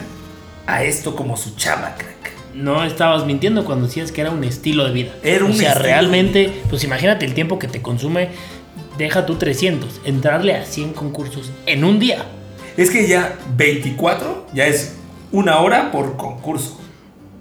a 0.68 0.84
esto 0.84 1.16
como 1.16 1.38
su 1.38 1.56
chama, 1.56 1.96
crack. 1.98 2.16
No 2.54 2.84
estabas 2.86 3.26
mintiendo 3.26 3.66
cuando 3.66 3.88
decías 3.88 4.12
que 4.12 4.22
era 4.22 4.32
un 4.32 4.44
estilo 4.44 4.86
de 4.86 4.92
vida. 4.92 5.12
Era 5.24 5.44
un 5.46 5.52
o 5.52 5.54
sea, 5.54 5.70
estilo 5.70 5.86
realmente, 5.86 6.54
pues 6.70 6.84
imagínate 6.84 7.26
el 7.26 7.34
tiempo 7.34 7.60
que 7.60 7.68
te 7.68 7.82
consume. 7.82 8.30
Deja 8.98 9.26
tú 9.26 9.36
300, 9.36 10.02
entrarle 10.06 10.56
a 10.56 10.66
100 10.66 10.94
concursos 10.94 11.52
en 11.66 11.84
un 11.84 12.00
día. 12.00 12.26
Es 12.78 12.90
que 12.90 13.08
ya 13.08 13.38
24 13.58 14.48
ya 14.54 14.68
es 14.68 14.96
una 15.32 15.60
hora 15.60 15.92
por 15.92 16.16
concurso. 16.16 16.80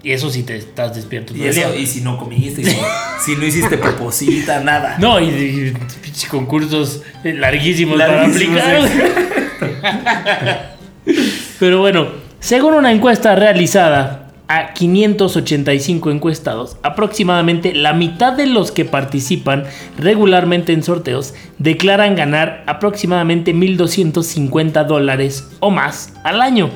Y 0.03 0.11
eso 0.13 0.29
si 0.31 0.43
te 0.43 0.57
estás 0.57 0.95
despierto 0.95 1.33
todo 1.33 1.43
Y, 1.43 1.47
el 1.47 1.57
eso, 1.57 1.71
día. 1.73 1.81
y 1.81 1.87
si 1.87 2.01
no 2.03 2.19
comiste, 2.19 2.61
y 2.61 2.65
si, 2.65 2.77
si 3.25 3.37
no 3.37 3.47
hiciste 3.47 3.79
proposita, 3.79 4.61
nada. 4.61 4.97
No, 4.99 5.21
y, 5.21 5.27
y 5.27 6.27
concursos 6.29 7.03
eh, 7.23 7.33
larguísimos, 7.33 7.97
Larguísimos, 7.97 8.61
para 8.61 8.85
aplicar. 8.85 10.77
Pero 11.61 11.81
bueno, 11.81 12.09
según 12.45 12.75
una 12.75 12.93
encuesta 12.93 13.35
realizada 13.35 14.29
a 14.49 14.75
585 14.75 16.11
encuestados, 16.11 16.77
aproximadamente 16.83 17.73
la 17.73 17.95
mitad 17.95 18.35
de 18.35 18.45
los 18.45 18.71
que 18.71 18.85
participan 18.85 19.65
regularmente 19.97 20.75
en 20.75 20.83
sorteos 20.83 21.33
declaran 21.57 22.17
ganar 22.17 22.63
aproximadamente 22.67 23.55
1.250 23.55 24.85
dólares 24.85 25.49
o 25.61 25.71
más 25.71 26.13
al 26.23 26.43
año. 26.43 26.69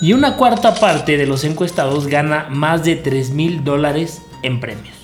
Y 0.00 0.14
una 0.14 0.38
cuarta 0.38 0.76
parte 0.76 1.18
de 1.18 1.26
los 1.26 1.44
encuestados 1.44 2.06
gana 2.06 2.46
más 2.48 2.82
de 2.82 3.02
3.000 3.04 3.64
dólares 3.64 4.22
en 4.42 4.60
premios. 4.60 4.96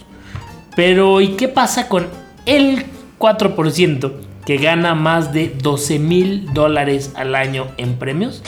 Pero 0.75 1.21
¿y 1.21 1.37
qué 1.37 1.49
pasa 1.49 1.87
con 1.91 2.07
el 2.47 2.87
4% 3.19 4.13
que 4.47 4.57
gana 4.57 4.95
más 4.95 5.35
de 5.35 5.55
12.000 5.55 6.55
dólares 6.55 7.13
al 7.15 7.35
año 7.35 7.67
en 7.77 7.99
premios? 7.99 8.43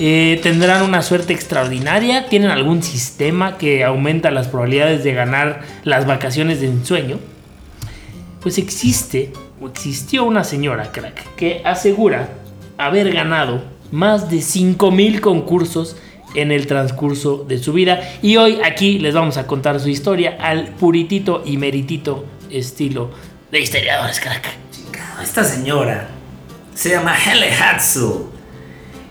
Eh, 0.00 0.38
tendrán 0.44 0.84
una 0.84 1.02
suerte 1.02 1.32
extraordinaria, 1.32 2.28
tienen 2.28 2.50
algún 2.50 2.84
sistema 2.84 3.58
que 3.58 3.82
aumenta 3.82 4.30
las 4.30 4.46
probabilidades 4.46 5.02
de 5.02 5.12
ganar 5.12 5.62
las 5.82 6.06
vacaciones 6.06 6.60
de 6.60 6.68
ensueño. 6.68 7.18
Pues 8.40 8.58
existe 8.58 9.32
o 9.60 9.66
existió 9.66 10.22
una 10.22 10.44
señora, 10.44 10.92
crack, 10.92 11.34
que 11.34 11.62
asegura 11.64 12.28
haber 12.76 13.12
ganado 13.12 13.64
más 13.90 14.30
de 14.30 14.36
5.000 14.36 15.18
concursos 15.18 15.96
en 16.36 16.52
el 16.52 16.68
transcurso 16.68 17.44
de 17.48 17.58
su 17.58 17.72
vida. 17.72 18.00
Y 18.22 18.36
hoy 18.36 18.60
aquí 18.64 19.00
les 19.00 19.14
vamos 19.14 19.36
a 19.36 19.48
contar 19.48 19.80
su 19.80 19.88
historia 19.88 20.38
al 20.40 20.68
puritito 20.68 21.42
y 21.44 21.56
meritito 21.56 22.24
estilo 22.50 23.10
de 23.50 23.60
historiadores, 23.60 24.20
crack. 24.20 24.46
Esta 25.20 25.42
señora 25.42 26.06
se 26.72 26.90
llama 26.90 27.16
Hele 27.16 27.52
Hatsu 27.52 28.37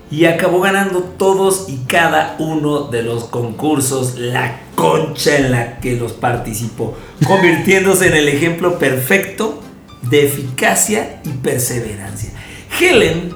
y 0.10 0.26
acabó 0.26 0.62
ganando 0.62 1.02
todos 1.02 1.66
y 1.68 1.78
cada 1.88 2.36
uno 2.40 2.84
de 2.84 3.04
los 3.04 3.26
concursos, 3.26 4.16
la 4.18 4.62
concha 4.76 5.38
en 5.38 5.52
la 5.52 5.80
que 5.80 5.96
los 5.96 6.14
participó, 6.14 6.96
convirtiéndose 7.28 8.08
en 8.08 8.16
el 8.16 8.30
ejemplo 8.30 8.80
perfecto 8.80 9.62
de 10.04 10.26
eficacia 10.26 11.22
y 11.24 11.30
perseverancia. 11.30 12.32
Helen 12.80 13.34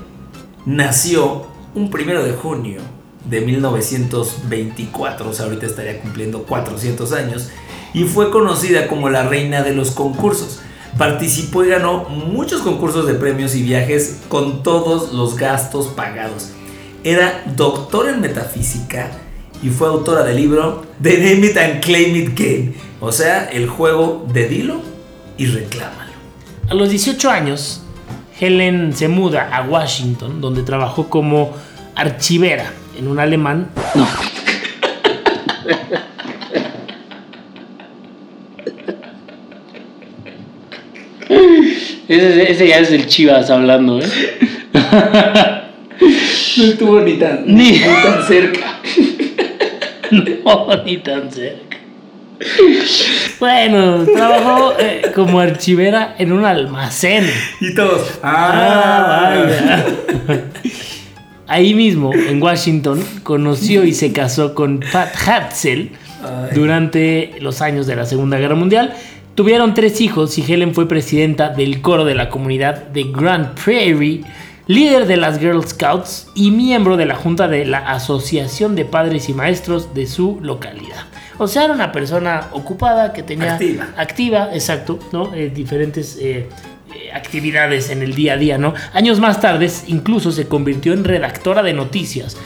nació 0.66 1.48
un 1.74 1.90
primero 1.90 2.24
de 2.24 2.34
junio 2.34 2.82
de 3.30 3.42
1924, 3.42 5.30
o 5.30 5.34
sea, 5.34 5.46
ahorita 5.46 5.66
estaría 5.66 6.00
cumpliendo 6.00 6.44
400 6.44 7.12
años, 7.14 7.50
y 7.94 8.06
fue 8.06 8.32
conocida 8.32 8.88
como 8.88 9.10
la 9.10 9.24
reina 9.24 9.64
de 9.64 9.74
los 9.74 9.92
concursos. 9.92 10.62
Participó 10.98 11.64
y 11.64 11.70
ganó 11.70 12.06
muchos 12.06 12.62
concursos 12.62 13.08
de 13.08 13.14
premios 13.16 13.56
y 13.56 13.64
viajes 13.64 14.20
con 14.28 14.64
todos 14.64 15.14
los 15.14 15.36
gastos 15.38 15.88
pagados. 15.88 16.52
Era 17.04 17.44
doctora 17.56 18.12
en 18.12 18.22
metafísica 18.22 19.10
y 19.64 19.70
fue 19.70 19.88
autora 19.88 20.24
del 20.24 20.38
libro 20.38 20.86
The 21.02 21.18
Name 21.18 21.48
It 21.48 21.58
and 21.58 21.80
Claim 21.84 22.16
It 22.16 22.38
Game, 22.38 22.74
o 23.00 23.12
sea, 23.12 23.46
el 23.46 23.68
juego 23.68 24.28
de 24.32 24.48
dilo 24.48 24.82
y 25.38 25.48
reclámalo. 25.48 26.12
A 26.70 26.74
los 26.76 26.90
18 26.90 27.30
años, 27.30 27.82
Helen 28.40 28.94
se 28.94 29.08
muda 29.08 29.50
a 29.52 29.64
Washington, 29.64 30.42
donde 30.42 30.64
trabajó 30.64 31.10
como 31.10 31.54
archivera 31.96 32.72
en 32.98 33.08
un 33.08 33.20
alemán. 33.20 33.70
No. 33.96 34.08
Ese, 42.08 42.52
ese, 42.52 42.68
ya 42.68 42.80
es 42.80 42.92
el 42.92 43.08
Chivas 43.08 43.50
hablando, 43.50 44.02
¿eh? 44.02 44.10
No 46.02 46.64
estuvo 46.64 47.00
ni 47.02 47.14
tan, 47.14 47.44
ni, 47.46 47.80
tan 47.80 48.26
cerca. 48.28 48.80
no, 50.12 50.84
ni 50.84 50.98
tan 50.98 51.32
cerca. 51.32 51.78
Bueno, 53.40 54.04
trabajó 54.06 54.74
eh, 54.80 55.04
como 55.14 55.40
archivera 55.40 56.16
en 56.18 56.32
un 56.32 56.44
almacén. 56.44 57.26
Y 57.60 57.76
todos. 57.76 58.20
Ah, 58.24 58.52
ah 58.54 59.30
vaya. 59.30 59.86
Ahí 61.48 61.74
mismo, 61.74 62.14
en 62.14 62.42
Washington, 62.42 63.04
conoció 63.24 63.84
y 63.84 63.94
se 63.94 64.12
casó 64.12 64.56
con 64.56 64.80
Pat 64.92 65.14
Hatzel 65.16 65.92
durante 66.54 67.34
los 67.42 67.62
años 67.62 67.88
de 67.88 67.96
la 67.96 68.06
Segunda 68.06 68.38
Guerra 68.38 68.56
Mundial. 68.56 68.94
Tuvieron 69.36 69.74
tres 69.74 70.02
hijos 70.02 70.38
y 70.38 70.52
Helen 70.52 70.74
fue 70.74 70.88
presidenta 70.88 71.50
del 71.50 71.82
coro 71.82 72.06
de 72.06 72.16
la 72.16 72.30
comunidad 72.30 72.88
de 72.88 73.04
Grand 73.04 73.54
Prairie 73.54 74.22
líder 74.72 75.06
de 75.06 75.18
las 75.18 75.40
Girl 75.40 75.66
Scouts 75.68 76.28
y 76.34 76.52
miembro 76.52 76.96
de 76.96 77.06
la 77.06 77.16
junta 77.16 77.48
de 77.48 77.66
la 77.66 77.80
Asociación 77.80 78.76
de 78.76 78.86
Padres 78.86 79.28
y 79.28 79.34
Maestros 79.34 79.94
de 79.94 80.08
su 80.08 80.40
localidad. 80.42 81.06
O 81.38 81.48
sea, 81.48 81.66
era 81.66 81.74
una 81.74 81.92
persona 81.92 82.48
ocupada 82.52 83.14
que 83.14 83.24
tenía 83.24 83.54
activa, 83.54 83.90
activa 83.98 84.50
exacto, 84.54 85.00
¿no? 85.12 85.34
Eh, 85.34 85.52
diferentes 85.54 86.18
eh, 86.22 86.48
eh, 86.94 87.12
actividades 87.14 87.90
en 87.90 88.02
el 88.02 88.14
día 88.14 88.34
a 88.34 88.38
día, 88.38 88.58
¿no? 88.58 88.74
Años 88.94 89.20
más 89.20 89.42
tarde, 89.42 89.70
incluso 89.88 90.32
se 90.32 90.48
convirtió 90.48 90.94
en 90.94 91.04
redactora 91.04 91.64
de 91.64 91.74
noticias 91.74 92.38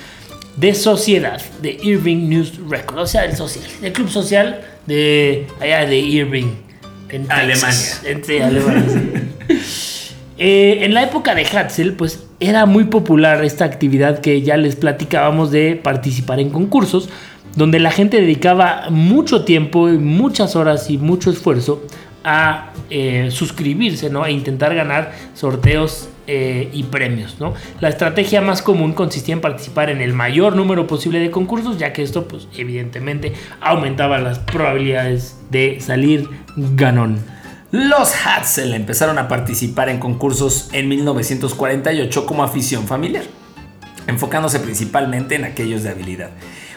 de 0.56 0.74
sociedad 0.74 1.42
de 1.62 1.78
Irving 1.84 2.30
News 2.30 2.60
Record, 2.70 3.00
o 3.00 3.08
sea, 3.08 3.26
el 3.26 3.36
social, 3.36 3.66
el 3.82 3.92
club 3.92 4.10
social 4.10 4.62
de 4.86 5.48
allá 5.60 5.86
de 5.86 5.98
Irving, 5.98 6.56
en 7.10 7.30
Alemania. 7.30 7.86
Entre 8.06 8.42
Alemania. 8.42 9.24
Eh, 10.38 10.80
en 10.82 10.94
la 10.94 11.04
época 11.04 11.34
de 11.34 11.46
Hatzel, 11.46 11.94
pues 11.94 12.26
era 12.40 12.66
muy 12.66 12.86
popular 12.86 13.44
esta 13.46 13.64
actividad 13.66 14.20
que 14.20 14.42
ya 14.42 14.58
les 14.58 14.76
platicábamos 14.76 15.52
de 15.52 15.80
participar 15.82 16.40
en 16.40 16.50
concursos, 16.50 17.10
donde 17.56 17.80
la 17.80 17.92
gente 17.92 18.20
dedicaba 18.20 18.90
mucho 18.90 19.46
tiempo, 19.46 19.88
muchas 19.88 20.58
horas 20.58 20.90
y 20.90 20.98
mucho 20.98 21.32
esfuerzo 21.32 21.82
a 22.26 22.74
eh, 22.90 23.30
suscribirse, 23.32 24.10
¿no? 24.10 24.24
A 24.24 24.30
intentar 24.30 24.76
ganar 24.76 25.14
sorteos 25.36 26.10
eh, 26.28 26.70
y 26.74 26.84
premios, 26.84 27.38
¿no? 27.40 27.54
La 27.80 27.88
estrategia 27.88 28.42
más 28.42 28.62
común 28.62 28.94
consistía 28.94 29.36
en 29.36 29.42
participar 29.42 29.90
en 29.90 30.02
el 30.02 30.14
mayor 30.14 30.56
número 30.56 30.86
posible 30.86 31.20
de 31.20 31.32
concursos, 31.32 31.78
ya 31.78 31.94
que 31.94 32.02
esto, 32.02 32.28
pues, 32.28 32.48
evidentemente 32.58 33.34
aumentaba 33.62 34.18
las 34.18 34.40
probabilidades 34.40 35.40
de 35.50 35.80
salir 35.80 36.28
ganón. 36.58 37.35
Los 37.76 38.14
Hatzel 38.26 38.74
empezaron 38.74 39.18
a 39.18 39.28
participar 39.28 39.90
en 39.90 40.00
concursos 40.00 40.70
en 40.72 40.88
1948 40.88 42.26
como 42.26 42.42
afición 42.42 42.88
familiar, 42.88 43.26
enfocándose 44.08 44.62
principalmente 44.62 45.36
en 45.36 45.44
aquellos 45.44 45.84
de 45.84 45.90
habilidad. 45.90 46.30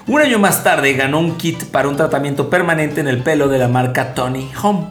Un 0.08 0.22
año 0.22 0.40
más 0.40 0.64
tarde 0.64 0.94
ganó 0.94 1.20
un 1.20 1.36
kit 1.36 1.66
para 1.66 1.86
un 1.86 1.96
tratamiento 1.96 2.50
permanente 2.50 3.00
en 3.00 3.06
el 3.06 3.22
pelo 3.22 3.46
de 3.46 3.58
la 3.58 3.68
marca 3.68 4.12
Tony 4.12 4.50
Home. 4.60 4.88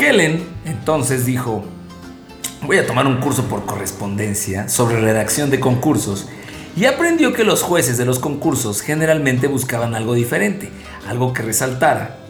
Helen 0.00 0.42
entonces 0.64 1.26
dijo, 1.26 1.64
voy 2.62 2.78
a 2.78 2.86
tomar 2.86 3.06
un 3.06 3.18
curso 3.18 3.44
por 3.44 3.66
correspondencia 3.66 4.70
sobre 4.70 5.02
redacción 5.02 5.50
de 5.50 5.60
concursos 5.60 6.30
y 6.78 6.86
aprendió 6.86 7.34
que 7.34 7.44
los 7.44 7.62
jueces 7.62 7.98
de 7.98 8.06
los 8.06 8.20
concursos 8.20 8.80
generalmente 8.80 9.48
buscaban 9.48 9.94
algo 9.94 10.14
diferente, 10.14 10.70
algo 11.06 11.34
que 11.34 11.42
resaltara 11.42 12.20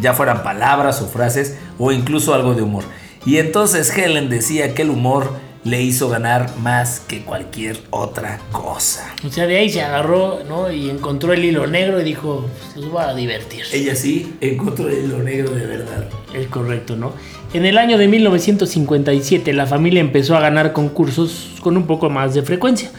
ya 0.00 0.12
fueran 0.14 0.42
palabras 0.42 1.00
o 1.02 1.06
frases 1.06 1.56
o 1.78 1.92
incluso 1.92 2.34
algo 2.34 2.54
de 2.54 2.62
humor. 2.62 2.84
Y 3.26 3.36
entonces 3.36 3.96
Helen 3.96 4.28
decía 4.28 4.74
que 4.74 4.82
el 4.82 4.90
humor 4.90 5.30
le 5.62 5.82
hizo 5.82 6.08
ganar 6.08 6.56
más 6.58 7.00
que 7.00 7.22
cualquier 7.22 7.78
otra 7.90 8.40
cosa. 8.50 9.14
O 9.26 9.30
sea, 9.30 9.46
de 9.46 9.58
ahí 9.58 9.68
se 9.68 9.82
agarró, 9.82 10.40
¿no? 10.48 10.72
Y 10.72 10.88
encontró 10.88 11.34
el 11.34 11.44
hilo 11.44 11.66
negro 11.66 12.00
y 12.00 12.04
dijo, 12.04 12.48
se 12.72 12.80
los 12.80 12.94
va 12.94 13.10
a 13.10 13.14
divertir. 13.14 13.64
Ella 13.72 13.94
sí 13.94 14.34
encontró 14.40 14.88
el 14.88 15.04
hilo 15.04 15.18
negro 15.18 15.50
de 15.50 15.66
verdad. 15.66 16.08
Es 16.34 16.46
correcto, 16.46 16.96
¿no? 16.96 17.12
En 17.52 17.66
el 17.66 17.76
año 17.76 17.98
de 17.98 18.08
1957 18.08 19.52
la 19.52 19.66
familia 19.66 20.00
empezó 20.00 20.36
a 20.36 20.40
ganar 20.40 20.72
concursos 20.72 21.56
con 21.60 21.76
un 21.76 21.86
poco 21.86 22.08
más 22.08 22.32
de 22.32 22.42
frecuencia, 22.42 22.90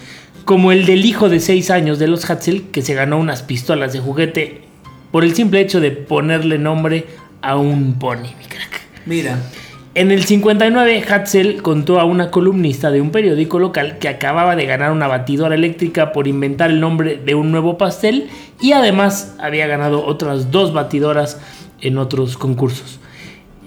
como 0.46 0.72
el 0.72 0.86
del 0.86 1.06
hijo 1.06 1.30
de 1.30 1.40
6 1.40 1.72
años 1.72 1.98
de 1.98 2.08
los 2.08 2.30
Hatzel 2.30 2.70
que 2.70 2.84
se 2.84 2.94
ganó 2.94 3.18
unas 3.18 3.42
pistolas 3.42 3.94
de 3.94 4.02
juguete 4.02 4.71
por 5.12 5.24
el 5.24 5.36
simple 5.36 5.62
hecho 5.62 5.80
de 5.80 5.92
ponerle 5.92 6.58
nombre 6.58 7.06
a 7.42 7.58
un 7.58 8.00
pony, 8.00 8.34
mi 8.38 8.46
crack. 8.48 8.82
Mira. 9.06 9.38
En 9.94 10.10
el 10.10 10.24
59, 10.24 11.04
Hatzel 11.10 11.62
contó 11.62 12.00
a 12.00 12.06
una 12.06 12.32
columnista 12.32 12.92
de 12.92 13.02
un 13.02 13.12
periódico 13.12 13.60
local 13.60 13.98
que 14.00 14.08
acababa 14.08 14.56
de 14.56 14.66
ganar 14.66 14.94
una 14.94 15.08
batidora 15.08 15.54
eléctrica 15.54 16.14
por 16.14 16.30
inventar 16.30 16.70
el 16.70 16.80
nombre 16.80 17.18
de 17.18 17.36
un 17.36 17.52
nuevo 17.52 17.78
pastel 17.78 18.30
y 18.62 18.72
además 18.72 19.36
había 19.38 19.68
ganado 19.68 20.06
otras 20.06 20.50
dos 20.50 20.72
batidoras 20.72 21.42
en 21.82 21.98
otros 21.98 22.38
concursos. 22.38 23.02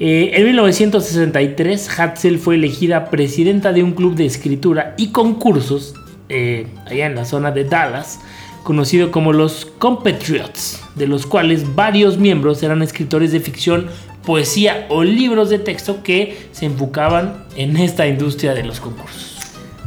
Eh, 0.00 0.30
en 0.32 0.44
1963, 0.46 2.00
Hatzel 2.00 2.38
fue 2.38 2.54
elegida 2.54 3.10
presidenta 3.10 3.74
de 3.74 3.82
un 3.82 3.92
club 3.92 4.14
de 4.14 4.24
escritura 4.24 4.94
y 4.96 5.08
concursos 5.08 5.94
eh, 6.30 6.68
allá 6.86 7.04
en 7.04 7.16
la 7.16 7.26
zona 7.26 7.50
de 7.50 7.64
Dallas 7.64 8.20
conocido 8.64 9.12
como 9.12 9.32
los 9.32 9.66
Compatriots, 9.78 10.80
de 10.96 11.06
los 11.06 11.26
cuales 11.26 11.76
varios 11.76 12.18
miembros 12.18 12.62
eran 12.64 12.82
escritores 12.82 13.30
de 13.30 13.38
ficción, 13.38 13.86
poesía 14.24 14.86
o 14.88 15.04
libros 15.04 15.50
de 15.50 15.60
texto 15.60 16.02
que 16.02 16.48
se 16.50 16.66
enfocaban 16.66 17.44
en 17.54 17.76
esta 17.76 18.08
industria 18.08 18.54
de 18.54 18.64
los 18.64 18.80
concursos. 18.80 19.38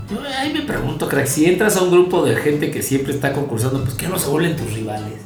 Yo 0.10 0.19
ahí 0.39 0.53
me 0.53 0.62
pregunto, 0.62 1.10
crack, 1.10 1.25
si 1.25 1.46
entras 1.46 1.75
a 1.75 1.81
un 1.81 1.91
grupo 1.91 2.24
de 2.24 2.38
gente 2.38 2.72
que 2.72 2.81
siempre 2.81 3.13
está 3.13 3.34
concursando, 3.34 3.84
pues 3.84 3.96
¿qué 3.96 4.07
no 4.07 4.17
se 4.17 4.29
vuelven 4.29 4.55
tus 4.55 4.72
rivales? 4.72 5.19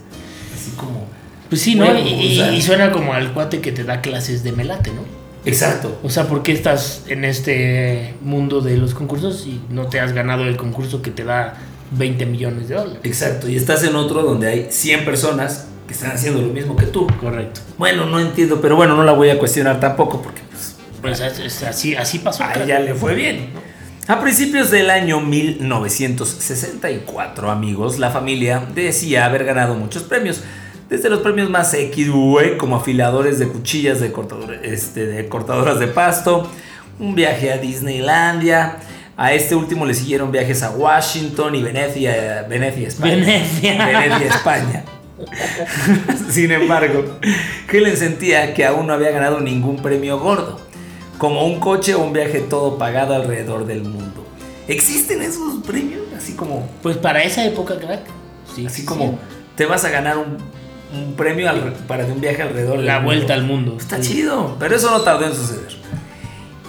como. 0.77 1.05
Pues 1.49 1.61
sí, 1.61 1.75
¿no? 1.75 1.85
Y 1.97 2.61
suena 2.61 2.91
como 2.91 3.13
al 3.13 3.33
cuate 3.33 3.59
que 3.59 3.71
te 3.71 3.83
da 3.83 4.01
clases 4.01 4.43
de 4.43 4.53
melate, 4.53 4.91
¿no? 4.91 5.03
Exacto. 5.43 5.99
O 6.03 6.09
sea, 6.09 6.27
¿por 6.27 6.43
qué 6.43 6.51
estás 6.51 7.03
en 7.07 7.25
este 7.25 8.13
mundo 8.21 8.61
de 8.61 8.77
los 8.77 8.93
concursos 8.93 9.45
y 9.47 9.59
no 9.69 9.87
te 9.87 9.99
has 9.99 10.13
ganado 10.13 10.45
el 10.45 10.55
concurso 10.55 11.01
que 11.01 11.11
te 11.11 11.23
da 11.23 11.55
20 11.91 12.25
millones 12.25 12.67
de 12.69 12.75
dólares? 12.75 12.99
Exacto. 13.03 13.47
Y 13.49 13.55
estás 13.55 13.83
en 13.83 13.95
otro 13.95 14.23
donde 14.23 14.47
hay 14.47 14.67
100 14.69 15.05
personas 15.05 15.65
que 15.87 15.93
están 15.93 16.11
haciendo 16.11 16.41
lo 16.41 16.47
mismo 16.53 16.75
que 16.75 16.85
tú. 16.85 17.07
Correcto. 17.19 17.61
Bueno, 17.77 18.05
no 18.05 18.19
entiendo, 18.19 18.61
pero 18.61 18.75
bueno, 18.75 18.95
no 18.95 19.03
la 19.03 19.11
voy 19.13 19.29
a 19.29 19.39
cuestionar 19.39 19.79
tampoco 19.79 20.21
porque 20.21 20.41
pues, 20.49 20.75
Pues 21.01 21.19
es- 21.19 21.39
es 21.39 21.63
así, 21.63 21.95
así 21.95 22.19
pasó. 22.19 22.43
a 22.43 22.53
ella 22.53 22.79
le 22.79 22.93
fue 22.95 23.13
bien. 23.15 23.49
A 24.07 24.19
principios 24.19 24.71
del 24.71 24.89
año 24.89 25.19
1964, 25.21 27.51
amigos, 27.51 27.99
la 27.99 28.09
familia 28.09 28.65
decía 28.73 29.25
haber 29.25 29.45
ganado 29.45 29.75
muchos 29.75 30.03
premios. 30.03 30.41
Desde 30.89 31.09
los 31.09 31.19
premios 31.19 31.49
más 31.49 31.73
X, 31.73 32.09
güey, 32.09 32.57
como 32.57 32.75
afiladores 32.75 33.39
de 33.39 33.47
cuchillas 33.47 34.01
de, 34.01 34.11
cortador- 34.11 34.59
este, 34.63 35.05
de 35.05 35.29
cortadoras 35.29 35.79
de 35.79 35.87
pasto, 35.87 36.49
un 36.99 37.15
viaje 37.15 37.51
a 37.53 37.57
Disneylandia. 37.57 38.77
A 39.23 39.33
este 39.33 39.53
último 39.53 39.85
le 39.85 39.93
siguieron 39.93 40.31
viajes 40.31 40.63
a 40.63 40.71
Washington 40.71 41.53
y 41.53 41.61
Venecia, 41.61 42.43
Venecia, 42.49 42.87
España. 42.87 43.15
Venecia. 43.17 43.85
Venecia, 43.85 44.27
España. 44.27 44.83
Sin 46.29 46.51
embargo, 46.51 47.19
Helen 47.71 47.95
sentía 47.97 48.55
que 48.55 48.65
aún 48.65 48.87
no 48.87 48.93
había 48.93 49.11
ganado 49.11 49.39
ningún 49.39 49.77
premio 49.81 50.19
gordo, 50.19 50.59
como 51.19 51.45
un 51.45 51.59
coche 51.59 51.93
o 51.93 51.99
un 51.99 52.13
viaje 52.13 52.39
todo 52.39 52.79
pagado 52.79 53.13
alrededor 53.13 53.67
del 53.67 53.83
mundo. 53.83 54.25
¿Existen 54.67 55.21
esos 55.21 55.61
premios? 55.67 56.01
Así 56.17 56.33
como, 56.33 56.67
Pues 56.81 56.97
para 56.97 57.21
esa 57.23 57.45
época, 57.45 57.77
crack. 57.77 58.01
Sí, 58.55 58.65
así 58.65 58.81
sí, 58.81 58.85
como 58.87 59.19
te 59.55 59.67
vas 59.67 59.85
a 59.85 59.89
ganar 59.91 60.17
un, 60.17 60.37
un 60.99 61.13
premio 61.15 61.47
al- 61.47 61.73
para 61.87 62.05
de 62.05 62.11
un 62.11 62.21
viaje 62.21 62.41
alrededor 62.41 62.77
del 62.77 62.87
La 62.87 62.95
mundo. 62.95 63.05
vuelta 63.05 63.33
al 63.35 63.43
mundo. 63.43 63.77
Está 63.79 63.97
Sí. 64.01 64.13
chido, 64.13 64.55
pero 64.59 64.75
eso 64.75 64.89
no 64.89 65.01
tardó 65.01 65.25
en 65.27 65.35
suceder. 65.35 65.71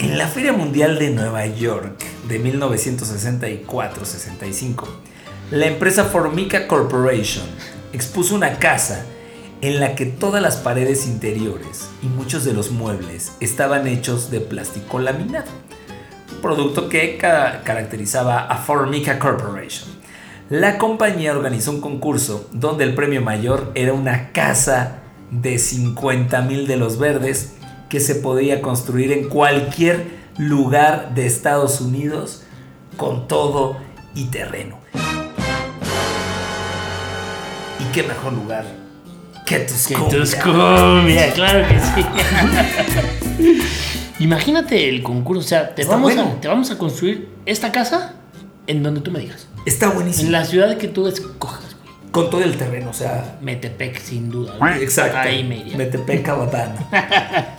En 0.01 0.19
la 0.19 0.27
Feria 0.27 0.53
Mundial 0.53 0.99
de 0.99 1.11
Nueva 1.11 1.47
York 1.47 2.03
de 2.33 2.41
1964-65, 2.43 4.85
la 5.51 5.67
empresa 5.67 6.05
Formica 6.05 6.67
Corporation 6.67 7.45
expuso 7.93 8.35
una 8.35 8.59
casa 8.59 9.05
en 9.61 9.81
la 9.81 9.95
que 9.95 10.07
todas 10.07 10.41
las 10.43 10.57
paredes 10.57 11.07
interiores 11.07 11.89
y 12.03 12.07
muchos 12.07 12.45
de 12.45 12.55
los 12.55 12.71
muebles 12.71 13.33
estaban 13.41 13.87
hechos 13.87 14.31
de 14.31 14.41
plástico 14.41 14.99
laminado, 14.99 15.51
un 16.35 16.41
producto 16.41 16.89
que 16.89 17.19
ca- 17.19 17.61
caracterizaba 17.65 18.47
a 18.47 18.57
Formica 18.57 19.19
Corporation. 19.19 19.91
La 20.49 20.79
compañía 20.79 21.33
organizó 21.33 21.71
un 21.71 21.81
concurso 21.83 22.49
donde 22.53 22.85
el 22.85 22.95
premio 22.95 23.21
mayor 23.21 23.71
era 23.75 23.93
una 23.93 24.33
casa 24.33 25.01
de 25.31 25.59
50 25.59 26.41
mil 26.43 26.67
de 26.67 26.77
los 26.77 26.99
verdes 26.99 27.53
que 27.89 28.01
se 28.01 28.15
podía 28.17 28.61
construir 28.63 29.13
en 29.13 29.29
cualquier 29.29 30.22
lugar 30.39 31.15
de 31.15 31.27
Estados 31.27 31.81
Unidos 31.81 32.43
con 32.97 33.29
todo 33.29 33.77
y 34.15 34.27
terreno. 34.27 34.79
¿Y 37.79 37.85
qué 37.93 38.03
mejor 38.03 38.33
lugar 38.33 38.65
que 39.47 39.61
tus 39.61 39.87
Que 39.87 39.95
tus 39.95 40.35
cumbia, 40.37 41.33
claro 41.33 41.67
que 41.69 41.81
sí. 41.81 43.63
Imagínate 44.21 44.89
el 44.89 45.03
concurso, 45.03 45.41
o 45.41 45.45
sea, 45.45 45.75
te 45.75 45.85
vamos, 45.85 46.15
bueno. 46.15 46.35
a, 46.37 46.41
te 46.41 46.49
vamos 46.49 46.71
a 46.71 46.79
construir 46.79 47.29
esta 47.45 47.73
casa 47.73 48.15
en 48.67 48.83
donde 48.83 49.01
tú 49.01 49.11
me 49.11 49.19
digas. 49.19 49.49
Está 49.67 49.91
buenísimo. 49.91 50.27
En 50.27 50.33
la 50.33 50.45
ciudad 50.45 50.77
que 50.77 50.87
tú 50.89 51.09
escojas, 51.09 51.75
güey. 51.83 52.13
Con 52.13 52.31
todo 52.31 52.43
el 52.43 52.57
terreno, 52.57 52.91
o 52.91 52.95
sea. 52.95 53.39
Metepec, 53.41 54.01
sin 54.01 54.31
duda. 54.31 54.55
güey. 54.59 54.83
Exacto. 54.83 55.19
Ahí 55.19 55.43
me 55.43 55.57
iría. 55.59 55.77
Metepec, 55.77 56.23
Cabotana. 56.23 56.87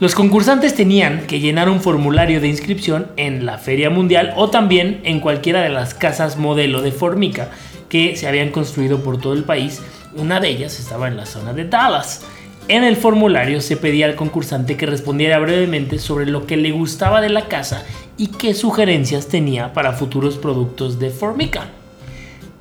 Los 0.00 0.16
concursantes 0.16 0.74
tenían 0.74 1.28
que 1.28 1.38
llenar 1.38 1.68
un 1.68 1.80
formulario 1.80 2.40
de 2.40 2.48
inscripción 2.48 3.06
en 3.16 3.46
la 3.46 3.58
Feria 3.58 3.90
Mundial 3.90 4.34
o 4.36 4.50
también 4.50 5.00
en 5.04 5.20
cualquiera 5.20 5.62
de 5.62 5.68
las 5.68 5.94
casas 5.94 6.36
modelo 6.36 6.82
de 6.82 6.90
Formica 6.90 7.50
que 7.88 8.16
se 8.16 8.26
habían 8.26 8.50
construido 8.50 9.04
por 9.04 9.20
todo 9.20 9.34
el 9.34 9.44
país. 9.44 9.80
Una 10.16 10.40
de 10.40 10.48
ellas 10.48 10.80
estaba 10.80 11.06
en 11.06 11.16
la 11.16 11.26
zona 11.26 11.52
de 11.52 11.66
Dallas. 11.66 12.22
En 12.66 12.82
el 12.82 12.96
formulario 12.96 13.60
se 13.60 13.76
pedía 13.76 14.06
al 14.06 14.16
concursante 14.16 14.76
que 14.76 14.86
respondiera 14.86 15.38
brevemente 15.38 16.00
sobre 16.00 16.26
lo 16.26 16.44
que 16.44 16.56
le 16.56 16.72
gustaba 16.72 17.20
de 17.20 17.28
la 17.28 17.46
casa 17.46 17.84
y 18.16 18.28
qué 18.28 18.52
sugerencias 18.52 19.28
tenía 19.28 19.72
para 19.72 19.92
futuros 19.92 20.38
productos 20.38 20.98
de 20.98 21.10
Formica. 21.10 21.68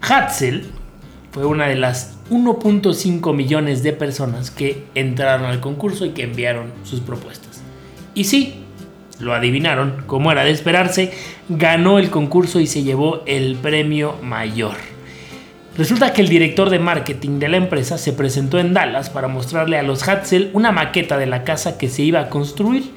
Hatzel 0.02 0.68
fue 1.34 1.46
una 1.46 1.68
de 1.68 1.76
las 1.76 2.20
1.5 2.30 3.34
millones 3.36 3.82
de 3.82 3.92
personas 3.92 4.52
que 4.52 4.84
entraron 4.94 5.48
al 5.48 5.60
concurso 5.60 6.06
y 6.06 6.12
que 6.12 6.24
enviaron 6.24 6.72
sus 6.84 7.00
propuestas. 7.00 7.64
Y 8.14 8.26
sí, 8.26 8.64
lo 9.20 9.34
adivinaron, 9.34 10.04
como 10.06 10.32
era 10.32 10.44
de 10.44 10.52
esperarse, 10.52 11.12
ganó 11.50 11.98
el 11.98 12.12
concurso 12.12 12.60
y 12.60 12.68
se 12.68 12.84
llevó 12.84 13.24
el 13.26 13.56
premio 13.56 14.16
mayor. 14.22 14.76
Resulta 15.76 16.14
que 16.14 16.22
el 16.22 16.30
director 16.30 16.70
de 16.70 16.78
marketing 16.78 17.40
de 17.40 17.50
la 17.50 17.58
empresa 17.58 17.98
se 17.98 18.14
presentó 18.14 18.60
en 18.60 18.76
Dallas 18.76 19.10
para 19.10 19.28
mostrarle 19.28 19.80
a 19.80 19.84
los 19.84 20.08
Hatzel 20.08 20.52
una 20.54 20.72
maqueta 20.72 21.18
de 21.18 21.26
la 21.26 21.44
casa 21.44 21.80
que 21.80 21.90
se 21.90 22.04
iba 22.04 22.20
a 22.20 22.30
construir. 22.30 22.92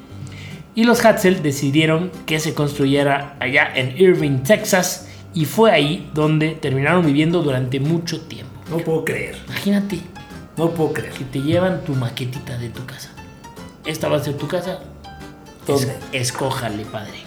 Y 0.74 0.84
los 0.84 1.02
Hatzel 1.02 1.42
decidieron 1.42 2.10
que 2.26 2.38
se 2.38 2.52
construyera 2.52 3.34
allá 3.40 3.66
en 3.74 3.98
Irving, 3.98 4.40
Texas, 4.40 5.08
y 5.36 5.44
fue 5.44 5.70
ahí 5.70 6.10
donde 6.14 6.52
terminaron 6.52 7.06
viviendo 7.06 7.42
durante 7.42 7.78
mucho 7.78 8.20
tiempo. 8.22 8.52
No 8.70 8.78
puedo 8.78 9.04
creer. 9.04 9.36
Imagínate 9.46 10.00
No 10.56 10.70
puedo 10.70 10.92
creer. 10.92 11.12
que 11.12 11.24
te 11.24 11.40
llevan 11.42 11.84
tu 11.84 11.94
maquetita 11.94 12.58
de 12.58 12.70
tu 12.70 12.84
casa. 12.86 13.10
Esta 13.84 14.08
va 14.08 14.16
a 14.16 14.24
ser 14.24 14.34
tu 14.36 14.48
casa. 14.48 14.80
Es- 15.68 15.88
escójale, 16.12 16.84
padre. 16.86 17.18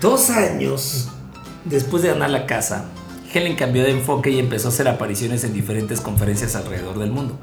Dos 0.00 0.28
años 0.30 1.08
después 1.64 2.02
de 2.02 2.10
ganar 2.10 2.28
la 2.30 2.44
casa, 2.46 2.86
Helen 3.32 3.56
cambió 3.56 3.82
de 3.84 3.90
enfoque 3.92 4.30
y 4.30 4.38
empezó 4.38 4.68
a 4.68 4.70
hacer 4.70 4.86
apariciones 4.88 5.44
en 5.44 5.54
diferentes 5.54 6.00
conferencias 6.00 6.56
alrededor 6.56 6.98
del 6.98 7.10
mundo. 7.10 7.38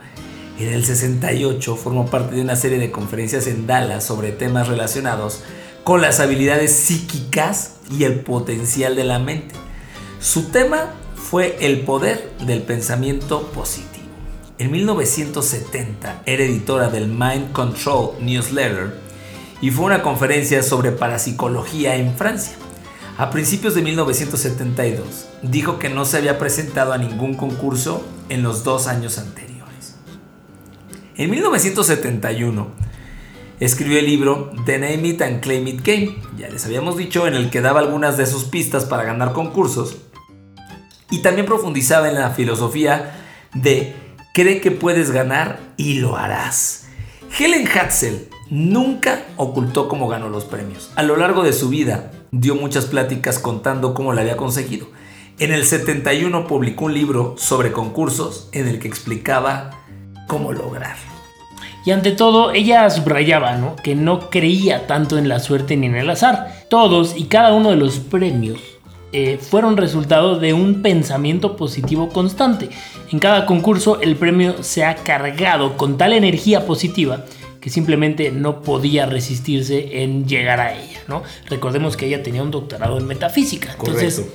En 0.59 0.73
el 0.73 0.85
68 0.85 1.75
formó 1.75 2.05
parte 2.05 2.35
de 2.35 2.41
una 2.41 2.55
serie 2.55 2.77
de 2.77 2.91
conferencias 2.91 3.47
en 3.47 3.65
Dallas 3.65 4.03
sobre 4.03 4.31
temas 4.31 4.67
relacionados 4.67 5.41
con 5.83 6.01
las 6.01 6.19
habilidades 6.19 6.71
psíquicas 6.75 7.77
y 7.91 8.03
el 8.03 8.19
potencial 8.19 8.95
de 8.95 9.03
la 9.05 9.17
mente. 9.17 9.55
Su 10.21 10.43
tema 10.43 10.91
fue 11.15 11.57
el 11.61 11.79
poder 11.79 12.31
del 12.45 12.61
pensamiento 12.61 13.47
positivo. 13.47 14.05
En 14.59 14.69
1970 14.69 16.21
era 16.27 16.43
editora 16.43 16.91
del 16.91 17.07
Mind 17.07 17.51
Control 17.53 18.11
Newsletter 18.19 18.93
y 19.61 19.71
fue 19.71 19.85
una 19.85 20.03
conferencia 20.03 20.61
sobre 20.61 20.91
parapsicología 20.91 21.95
en 21.95 22.15
Francia. 22.15 22.53
A 23.17 23.31
principios 23.31 23.73
de 23.73 23.81
1972 23.81 25.27
dijo 25.41 25.79
que 25.79 25.89
no 25.89 26.05
se 26.05 26.17
había 26.17 26.37
presentado 26.37 26.93
a 26.93 26.99
ningún 26.99 27.33
concurso 27.33 28.05
en 28.29 28.43
los 28.43 28.63
dos 28.63 28.85
años 28.85 29.17
anteriores. 29.17 29.95
En 31.15 31.31
1971 31.31 32.67
escribió 33.59 33.97
el 33.97 34.05
libro 34.05 34.51
The 34.67 34.77
Name 34.77 35.07
It 35.07 35.21
and 35.23 35.39
Claim 35.39 35.67
It 35.67 35.81
Game, 35.83 36.15
ya 36.37 36.47
les 36.47 36.63
habíamos 36.63 36.95
dicho, 36.95 37.25
en 37.25 37.33
el 37.33 37.49
que 37.49 37.61
daba 37.61 37.79
algunas 37.79 38.17
de 38.17 38.27
sus 38.27 38.43
pistas 38.43 38.85
para 38.85 39.03
ganar 39.03 39.33
concursos 39.33 39.97
y 41.11 41.19
también 41.19 41.45
profundizaba 41.45 42.09
en 42.09 42.15
la 42.15 42.31
filosofía 42.31 43.11
de 43.53 43.93
cree 44.33 44.61
que 44.61 44.71
puedes 44.71 45.11
ganar 45.11 45.59
y 45.77 45.95
lo 45.95 46.17
harás. 46.17 46.87
Helen 47.37 47.67
Hatzel 47.67 48.29
nunca 48.49 49.23
ocultó 49.37 49.87
cómo 49.87 50.07
ganó 50.07 50.29
los 50.29 50.45
premios. 50.45 50.91
A 50.95 51.03
lo 51.03 51.17
largo 51.17 51.43
de 51.43 51.53
su 51.53 51.69
vida 51.69 52.11
dio 52.31 52.55
muchas 52.55 52.85
pláticas 52.85 53.39
contando 53.39 53.93
cómo 53.93 54.13
la 54.13 54.21
había 54.21 54.37
conseguido. 54.37 54.87
En 55.37 55.51
el 55.51 55.65
71 55.65 56.47
publicó 56.47 56.85
un 56.85 56.93
libro 56.93 57.35
sobre 57.37 57.71
concursos 57.71 58.49
en 58.51 58.67
el 58.67 58.79
que 58.79 58.87
explicaba 58.87 59.71
cómo 60.27 60.53
lograr. 60.53 60.95
Y 61.85 61.91
ante 61.91 62.11
todo, 62.11 62.51
ella 62.51 62.89
subrayaba 62.89 63.55
¿no? 63.55 63.75
que 63.75 63.95
no 63.95 64.29
creía 64.29 64.85
tanto 64.85 65.17
en 65.17 65.27
la 65.27 65.39
suerte 65.39 65.75
ni 65.77 65.87
en 65.87 65.95
el 65.95 66.09
azar. 66.09 66.65
Todos 66.69 67.15
y 67.17 67.25
cada 67.25 67.53
uno 67.53 67.71
de 67.71 67.75
los 67.77 67.97
premios 67.99 68.59
eh, 69.13 69.37
fueron 69.41 69.77
resultado 69.77 70.39
de 70.39 70.53
un 70.53 70.81
pensamiento 70.81 71.57
positivo 71.57 72.09
constante. 72.09 72.69
En 73.11 73.19
cada 73.19 73.45
concurso 73.45 73.99
el 74.01 74.15
premio 74.15 74.63
se 74.63 74.85
ha 74.85 74.95
cargado 74.95 75.75
con 75.75 75.97
tal 75.97 76.13
energía 76.13 76.65
positiva 76.65 77.25
que 77.59 77.69
simplemente 77.69 78.31
no 78.31 78.61
podía 78.61 79.05
resistirse 79.05 80.01
en 80.03 80.27
llegar 80.27 80.59
a 80.59 80.73
ella, 80.73 81.01
¿no? 81.07 81.23
Recordemos 81.47 81.95
que 81.95 82.07
ella 82.07 82.23
tenía 82.23 82.41
un 82.41 82.51
doctorado 82.51 82.97
en 82.97 83.05
metafísica, 83.05 83.75
entonces 83.77 84.25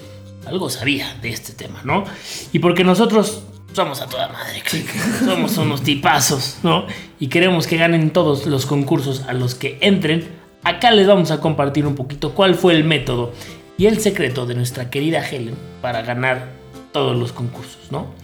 algo 0.46 0.70
sabía 0.70 1.16
de 1.22 1.30
este 1.30 1.52
tema, 1.52 1.80
¿no? 1.82 2.04
Y 2.52 2.60
porque 2.60 2.84
nosotros 2.84 3.42
somos 3.72 4.00
a 4.00 4.06
toda 4.06 4.28
madre, 4.28 4.62
somos 5.24 5.58
unos 5.58 5.82
tipazos, 5.82 6.58
¿no? 6.62 6.86
Y 7.18 7.26
queremos 7.26 7.66
que 7.66 7.76
ganen 7.76 8.10
todos 8.10 8.46
los 8.46 8.64
concursos 8.64 9.22
a 9.26 9.32
los 9.32 9.54
que 9.54 9.78
entren, 9.80 10.28
acá 10.62 10.90
les 10.90 11.06
vamos 11.06 11.30
a 11.30 11.40
compartir 11.40 11.86
un 11.86 11.94
poquito 11.94 12.32
cuál 12.32 12.54
fue 12.54 12.74
el 12.74 12.84
método 12.84 13.32
y 13.78 13.86
el 13.86 14.00
secreto 14.00 14.46
de 14.46 14.54
nuestra 14.54 14.90
querida 14.90 15.26
Helen 15.26 15.54
para 15.82 16.02
ganar 16.02 16.48
todos 16.92 17.16
los 17.16 17.32
concursos, 17.32 17.90
¿no? 17.90 18.14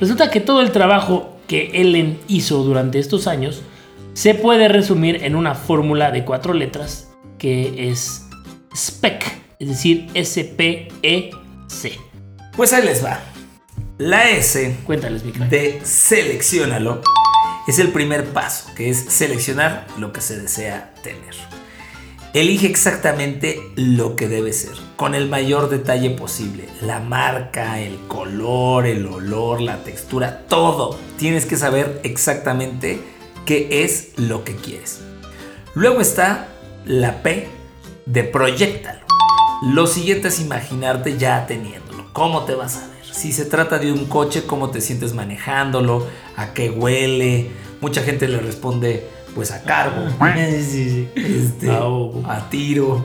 Resulta 0.00 0.30
que 0.30 0.40
todo 0.40 0.60
el 0.60 0.72
trabajo 0.72 1.38
que 1.48 1.70
Ellen 1.74 2.18
hizo 2.28 2.62
durante 2.62 2.98
estos 2.98 3.26
años 3.26 3.62
se 4.14 4.34
puede 4.34 4.68
resumir 4.68 5.24
en 5.24 5.34
una 5.36 5.54
fórmula 5.54 6.10
de 6.10 6.24
cuatro 6.24 6.54
letras 6.54 7.08
que 7.38 7.90
es 7.90 8.26
SPEC, 8.74 9.24
es 9.58 9.68
decir, 9.68 10.08
S-P-E-C. 10.14 11.92
Pues 12.56 12.72
ahí 12.72 12.84
les 12.84 13.04
va. 13.04 13.20
La 13.98 14.30
S 14.30 14.76
Cuéntales, 14.84 15.22
de 15.50 15.80
seleccionalo 15.82 17.00
es 17.66 17.78
el 17.78 17.88
primer 17.88 18.26
paso, 18.26 18.72
que 18.74 18.90
es 18.90 18.98
seleccionar 19.08 19.86
lo 19.98 20.12
que 20.12 20.20
se 20.20 20.38
desea 20.38 20.94
tener. 21.02 21.34
Elige 22.36 22.66
exactamente 22.66 23.62
lo 23.76 24.14
que 24.14 24.28
debe 24.28 24.52
ser, 24.52 24.74
con 24.96 25.14
el 25.14 25.26
mayor 25.26 25.70
detalle 25.70 26.10
posible. 26.10 26.68
La 26.82 27.00
marca, 27.00 27.80
el 27.80 27.96
color, 28.08 28.84
el 28.84 29.06
olor, 29.06 29.62
la 29.62 29.82
textura, 29.84 30.44
todo. 30.46 30.98
Tienes 31.16 31.46
que 31.46 31.56
saber 31.56 31.98
exactamente 32.04 33.00
qué 33.46 33.84
es 33.84 34.10
lo 34.18 34.44
que 34.44 34.54
quieres. 34.54 35.00
Luego 35.72 36.02
está 36.02 36.48
la 36.84 37.22
P 37.22 37.48
de 38.04 38.24
proyectalo. 38.24 39.00
Lo 39.72 39.86
siguiente 39.86 40.28
es 40.28 40.38
imaginarte 40.38 41.16
ya 41.16 41.46
teniéndolo. 41.46 42.12
¿Cómo 42.12 42.44
te 42.44 42.54
vas 42.54 42.76
a 42.76 42.88
ver? 42.88 43.14
Si 43.14 43.32
se 43.32 43.46
trata 43.46 43.78
de 43.78 43.90
un 43.92 44.04
coche, 44.04 44.42
¿cómo 44.46 44.68
te 44.68 44.82
sientes 44.82 45.14
manejándolo? 45.14 46.06
¿A 46.36 46.52
qué 46.52 46.68
huele? 46.68 47.48
Mucha 47.80 48.02
gente 48.02 48.28
le 48.28 48.40
responde 48.40 49.08
pues 49.36 49.52
a 49.52 49.62
cargo. 49.62 50.06
Este, 51.16 51.70
a 51.70 52.48
tiro, 52.50 53.04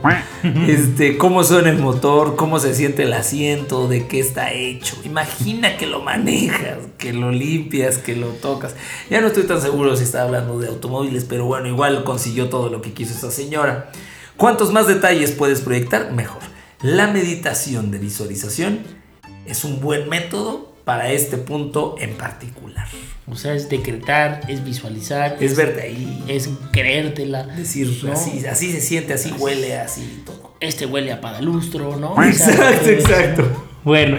este, 0.66 1.18
cómo 1.18 1.44
suena 1.44 1.70
el 1.70 1.78
motor, 1.78 2.36
cómo 2.36 2.58
se 2.58 2.74
siente 2.74 3.02
el 3.02 3.12
asiento, 3.12 3.88
de 3.88 4.06
qué 4.06 4.20
está 4.20 4.52
hecho. 4.52 4.96
Imagina 5.04 5.76
que 5.76 5.86
lo 5.86 6.00
manejas, 6.00 6.78
que 6.98 7.12
lo 7.12 7.30
limpias, 7.30 7.98
que 7.98 8.16
lo 8.16 8.28
tocas. 8.28 8.74
Ya 9.10 9.20
no 9.20 9.28
estoy 9.28 9.44
tan 9.44 9.60
seguro 9.60 9.96
si 9.96 10.04
está 10.04 10.22
hablando 10.22 10.58
de 10.58 10.68
automóviles, 10.68 11.24
pero 11.24 11.44
bueno, 11.44 11.68
igual 11.68 12.04
consiguió 12.04 12.48
todo 12.48 12.70
lo 12.70 12.80
que 12.80 12.92
quiso 12.92 13.12
esta 13.12 13.30
señora. 13.30 13.90
Cuantos 14.36 14.72
más 14.72 14.86
detalles 14.86 15.32
puedes 15.32 15.60
proyectar, 15.60 16.12
mejor. 16.12 16.42
La 16.80 17.08
meditación 17.08 17.90
de 17.90 17.98
visualización 17.98 18.80
es 19.46 19.64
un 19.64 19.80
buen 19.80 20.08
método 20.08 20.71
para 20.84 21.12
este 21.12 21.38
punto 21.38 21.96
en 21.98 22.14
particular. 22.14 22.86
O 23.30 23.36
sea, 23.36 23.54
es 23.54 23.68
decretar, 23.68 24.40
es 24.48 24.64
visualizar, 24.64 25.36
Es 25.40 25.56
verte 25.56 25.82
ahí, 25.82 26.22
es 26.28 26.50
creértela. 26.72 27.44
decir 27.44 27.88
¿no? 28.02 28.12
así, 28.12 28.44
así 28.46 28.72
se 28.72 28.80
siente, 28.80 29.14
así 29.14 29.32
huele, 29.32 29.78
así 29.78 30.22
todo. 30.26 30.54
Este 30.60 30.86
huele 30.86 31.12
a 31.12 31.20
padalustro, 31.20 31.96
¿no? 31.96 32.20
Exacto, 32.24 32.88
exacto. 32.88 33.66
Bueno, 33.84 34.18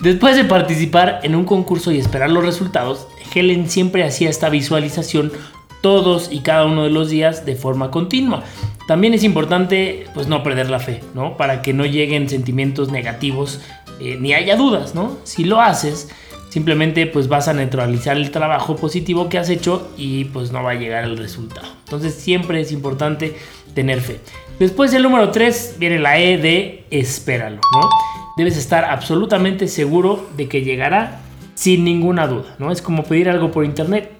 después 0.00 0.36
de 0.36 0.44
participar 0.44 1.20
en 1.22 1.34
un 1.34 1.44
concurso 1.44 1.90
y 1.90 1.98
esperar 1.98 2.30
los 2.30 2.44
resultados, 2.44 3.06
Helen 3.34 3.68
siempre 3.68 4.04
hacía 4.04 4.30
esta 4.30 4.48
visualización 4.48 5.32
todos 5.80 6.32
y 6.32 6.40
cada 6.40 6.64
uno 6.64 6.84
de 6.84 6.90
los 6.90 7.10
días 7.10 7.44
de 7.44 7.56
forma 7.56 7.90
continua. 7.90 8.42
También 8.86 9.12
es 9.14 9.24
importante 9.24 10.06
pues 10.14 10.26
no 10.26 10.42
perder 10.42 10.70
la 10.70 10.78
fe, 10.78 11.02
¿no? 11.14 11.36
Para 11.36 11.60
que 11.60 11.72
no 11.74 11.84
lleguen 11.84 12.28
sentimientos 12.28 12.90
negativos 12.90 13.60
eh, 14.00 14.16
ni 14.20 14.34
haya 14.34 14.56
dudas, 14.56 14.94
¿no? 14.94 15.18
Si 15.24 15.44
lo 15.44 15.60
haces, 15.60 16.08
simplemente 16.48 17.06
pues 17.06 17.28
vas 17.28 17.48
a 17.48 17.52
neutralizar 17.52 18.16
el 18.16 18.30
trabajo 18.30 18.76
positivo 18.76 19.28
que 19.28 19.38
has 19.38 19.48
hecho 19.48 19.90
y 19.96 20.26
pues 20.26 20.52
no 20.52 20.62
va 20.62 20.72
a 20.72 20.74
llegar 20.74 21.04
el 21.04 21.16
resultado. 21.16 21.66
Entonces 21.84 22.14
siempre 22.14 22.60
es 22.60 22.72
importante 22.72 23.36
tener 23.74 24.00
fe. 24.00 24.20
Después 24.58 24.94
el 24.94 25.02
número 25.02 25.30
3 25.30 25.76
viene 25.78 25.98
la 25.98 26.18
E 26.18 26.38
de 26.38 26.84
espéralo, 26.90 27.60
¿no? 27.72 27.88
Debes 28.36 28.56
estar 28.56 28.84
absolutamente 28.84 29.68
seguro 29.68 30.28
de 30.36 30.48
que 30.48 30.62
llegará 30.62 31.20
sin 31.54 31.84
ninguna 31.84 32.26
duda, 32.26 32.54
¿no? 32.58 32.70
Es 32.70 32.82
como 32.82 33.04
pedir 33.04 33.28
algo 33.28 33.50
por 33.50 33.64
internet. 33.64 34.10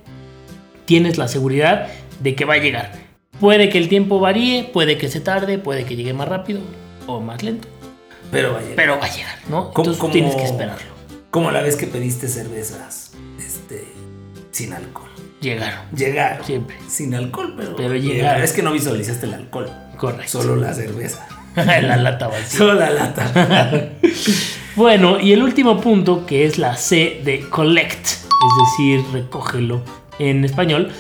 Tienes 0.87 1.19
la 1.19 1.29
seguridad 1.29 1.89
de 2.21 2.35
que 2.35 2.45
va 2.45 2.55
a 2.55 2.59
llegar. 2.59 2.93
Puede 3.41 3.69
que 3.69 3.79
el 3.79 3.89
tiempo 3.89 4.21
varíe, 4.21 4.65
puede 4.73 4.99
que 4.99 5.09
se 5.09 5.21
tarde, 5.21 5.59
puede 5.59 5.85
que 5.85 5.97
llegue 5.97 6.13
más 6.13 6.29
rápido 6.29 6.61
o 7.07 7.21
más 7.21 7.43
lento, 7.43 7.69
Pero 8.35 8.53
vaya. 8.55 8.67
pero 8.77 8.99
va 8.99 9.07
a 9.07 9.15
llegar, 9.15 9.39
¿no? 9.49 9.71
¿Cómo- 9.73 9.91
Entonces 9.91 10.13
tienes 10.13 10.35
que 10.37 10.45
esperarlo. 10.45 10.93
Como 11.31 11.51
la 11.51 11.63
vez 11.63 11.77
que 11.77 11.87
pediste 11.87 12.29
cervezas 12.29 13.13
este, 13.39 13.85
sin 14.53 14.73
alcohol. 14.75 15.09
Llegaron. 15.41 15.81
Llegaron. 15.97 16.45
Siempre. 16.45 16.77
Sin 16.89 17.15
alcohol, 17.15 17.55
pero, 17.57 17.77
Pero 17.77 17.95
llegaron. 17.97 18.43
Es 18.43 18.53
que 18.53 18.63
no 18.63 18.73
visualizaste 18.73 19.27
el 19.27 19.35
alcohol. 19.35 19.71
Correcto. 19.97 20.43
Solo 20.43 20.57
la 20.57 20.73
cerveza. 20.75 21.27
la 21.57 21.97
lata 21.97 22.29
vacía. 22.29 22.59
Solo 22.59 22.75
la 22.75 22.91
lata. 22.91 23.91
Bueno, 24.77 25.21
y 25.21 25.33
el 25.33 25.43
último 25.43 25.81
punto 25.81 26.27
que 26.27 26.47
es 26.47 26.59
la 26.59 26.77
C 26.77 27.21
de 27.25 27.49
collect, 27.49 28.05
es 28.07 28.19
decir, 28.77 29.01
recógelo 29.13 29.83
en 30.19 30.45
español. 30.45 30.91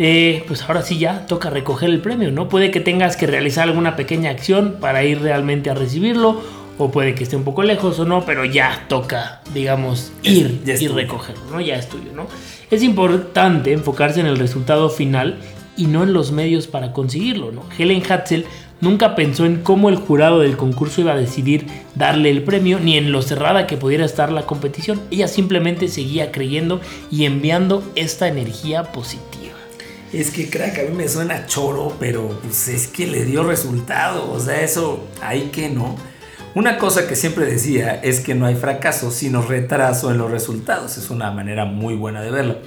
eh, 0.00 0.42
pues 0.48 0.62
ahora 0.62 0.82
sí 0.82 0.98
ya 0.98 1.26
toca 1.26 1.48
recoger 1.50 1.90
el 1.90 2.00
premio, 2.00 2.32
¿no? 2.32 2.48
Puede 2.48 2.70
que 2.72 2.80
tengas 2.80 3.16
que 3.16 3.26
realizar 3.28 3.68
alguna 3.68 3.94
pequeña 3.96 4.30
acción 4.30 4.78
para 4.80 5.04
ir 5.04 5.20
realmente 5.20 5.70
a 5.70 5.74
recibirlo, 5.74 6.40
o 6.84 6.90
puede 6.90 7.14
que 7.14 7.24
esté 7.24 7.36
un 7.36 7.44
poco 7.44 7.62
lejos 7.62 7.98
o 7.98 8.04
no, 8.04 8.24
pero 8.24 8.44
ya 8.44 8.86
toca, 8.88 9.42
digamos, 9.52 10.12
ir 10.22 10.62
ya 10.64 10.74
y 10.74 10.88
recogerlo, 10.88 11.42
¿no? 11.50 11.60
Ya 11.60 11.76
es 11.76 11.88
tuyo, 11.88 12.12
¿no? 12.14 12.26
Es 12.70 12.82
importante 12.82 13.72
enfocarse 13.72 14.20
en 14.20 14.26
el 14.26 14.38
resultado 14.38 14.88
final 14.90 15.38
y 15.76 15.86
no 15.86 16.02
en 16.02 16.12
los 16.12 16.32
medios 16.32 16.66
para 16.66 16.92
conseguirlo, 16.92 17.52
¿no? 17.52 17.62
Helen 17.78 18.02
Hatzel 18.08 18.46
nunca 18.80 19.14
pensó 19.14 19.46
en 19.46 19.62
cómo 19.62 19.88
el 19.88 19.96
jurado 19.96 20.40
del 20.40 20.56
concurso 20.56 21.00
iba 21.00 21.12
a 21.12 21.16
decidir 21.16 21.66
darle 21.94 22.30
el 22.30 22.42
premio 22.42 22.78
ni 22.80 22.96
en 22.96 23.12
lo 23.12 23.22
cerrada 23.22 23.66
que 23.66 23.76
pudiera 23.76 24.04
estar 24.04 24.32
la 24.32 24.46
competición. 24.46 25.00
Ella 25.10 25.28
simplemente 25.28 25.88
seguía 25.88 26.32
creyendo 26.32 26.80
y 27.10 27.24
enviando 27.24 27.82
esta 27.94 28.28
energía 28.28 28.84
positiva. 28.92 29.54
Es 30.12 30.32
que, 30.32 30.50
crack, 30.50 30.78
a 30.80 30.82
mí 30.82 30.96
me 30.96 31.08
suena 31.08 31.46
choro, 31.46 31.94
pero 32.00 32.28
pues 32.42 32.66
es 32.66 32.88
que 32.88 33.06
le 33.06 33.24
dio 33.24 33.44
resultado. 33.44 34.30
O 34.32 34.40
sea, 34.40 34.60
eso, 34.62 35.06
ahí 35.22 35.50
que 35.52 35.68
no. 35.68 35.96
Una 36.52 36.78
cosa 36.78 37.06
que 37.06 37.14
siempre 37.14 37.46
decía 37.46 38.00
es 38.02 38.18
que 38.18 38.34
no 38.34 38.44
hay 38.44 38.56
fracaso, 38.56 39.12
sino 39.12 39.40
retraso 39.40 40.10
en 40.10 40.18
los 40.18 40.32
resultados. 40.32 40.98
Es 40.98 41.08
una 41.08 41.30
manera 41.30 41.64
muy 41.64 41.94
buena 41.94 42.22
de 42.22 42.30
verlo. 42.32 42.58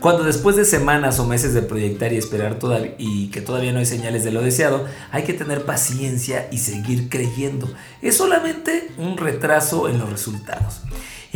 Cuando 0.00 0.24
después 0.24 0.56
de 0.56 0.64
semanas 0.64 1.18
o 1.18 1.26
meses 1.26 1.52
de 1.52 1.60
proyectar 1.60 2.14
y 2.14 2.16
esperar 2.16 2.58
y 2.96 3.28
que 3.28 3.42
todavía 3.42 3.72
no 3.72 3.78
hay 3.78 3.86
señales 3.86 4.24
de 4.24 4.32
lo 4.32 4.40
deseado, 4.40 4.86
hay 5.10 5.24
que 5.24 5.34
tener 5.34 5.66
paciencia 5.66 6.48
y 6.50 6.58
seguir 6.58 7.10
creyendo. 7.10 7.68
Es 8.00 8.16
solamente 8.16 8.90
un 8.96 9.18
retraso 9.18 9.88
en 9.88 9.98
los 9.98 10.08
resultados. 10.08 10.80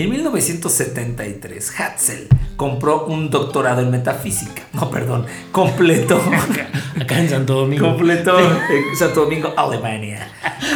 En 0.00 0.08
1973, 0.08 1.78
Hatzel 1.78 2.26
compró 2.56 3.04
un 3.04 3.28
doctorado 3.28 3.82
en 3.82 3.90
metafísica. 3.90 4.62
No, 4.72 4.90
perdón, 4.90 5.26
completó. 5.52 6.18
Acá 6.98 7.18
en 7.18 7.28
Santo 7.28 7.52
Domingo. 7.52 7.86
completó 7.86 8.40
en 8.40 8.96
Santo 8.96 9.24
Domingo, 9.24 9.52
Alemania. 9.54 10.26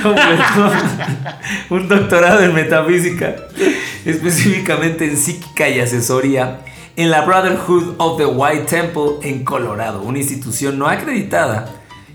Completó 0.03 0.73
un 1.71 1.89
doctorado 1.89 2.41
en 2.41 2.55
metafísica, 2.55 3.35
específicamente 4.05 5.07
en 5.07 5.17
psíquica 5.17 5.71
y 5.71 5.81
asesoría 5.81 6.61
en 6.95 7.11
la 7.11 7.23
Brotherhood 7.23 7.95
of 7.97 8.19
the 8.19 8.27
White 8.27 8.65
Temple 8.65 9.21
en 9.23 9.43
Colorado, 9.43 10.03
una 10.03 10.19
institución 10.19 10.79
no 10.79 10.87
acreditada 10.87 11.71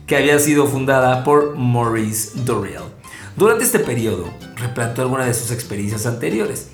que 0.06 0.16
había 0.16 0.38
sido 0.38 0.68
fundada 0.68 1.24
por 1.24 1.58
Maurice 1.58 2.34
Doriel. 2.36 2.84
Durante 3.36 3.64
este 3.64 3.80
periodo, 3.80 4.30
replantó 4.58 5.02
algunas 5.02 5.26
de 5.26 5.34
sus 5.34 5.50
experiencias 5.52 6.06
anteriores. 6.06 6.68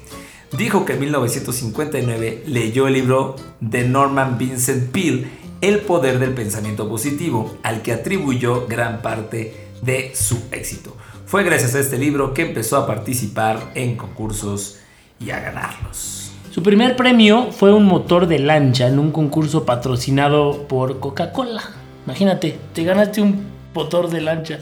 Dijo 0.51 0.85
que 0.85 0.93
en 0.93 0.99
1959 1.01 2.43
leyó 2.47 2.87
el 2.87 2.93
libro 2.93 3.35
de 3.59 3.87
Norman 3.87 4.37
Vincent 4.37 4.91
Peale, 4.91 5.27
El 5.61 5.79
poder 5.79 6.19
del 6.19 6.31
pensamiento 6.33 6.87
positivo, 6.87 7.57
al 7.63 7.81
que 7.81 7.91
atribuyó 7.93 8.67
gran 8.67 9.01
parte 9.01 9.67
de 9.81 10.11
su 10.15 10.39
éxito. 10.51 10.95
Fue 11.25 11.43
gracias 11.43 11.75
a 11.75 11.79
este 11.79 11.97
libro 11.97 12.33
que 12.33 12.43
empezó 12.43 12.77
a 12.77 12.85
participar 12.87 13.71
en 13.73 13.95
concursos 13.97 14.77
y 15.19 15.31
a 15.31 15.39
ganarlos. 15.39 16.31
Su 16.51 16.61
primer 16.63 16.95
premio 16.95 17.51
fue 17.51 17.73
un 17.73 17.85
motor 17.85 18.27
de 18.27 18.39
lancha 18.39 18.87
en 18.87 18.99
un 18.99 19.11
concurso 19.11 19.65
patrocinado 19.65 20.67
por 20.67 20.99
Coca-Cola. 20.99 21.63
Imagínate, 22.05 22.57
te 22.73 22.83
ganaste 22.83 23.21
un 23.21 23.45
motor 23.73 24.09
de 24.09 24.21
lancha. 24.21 24.59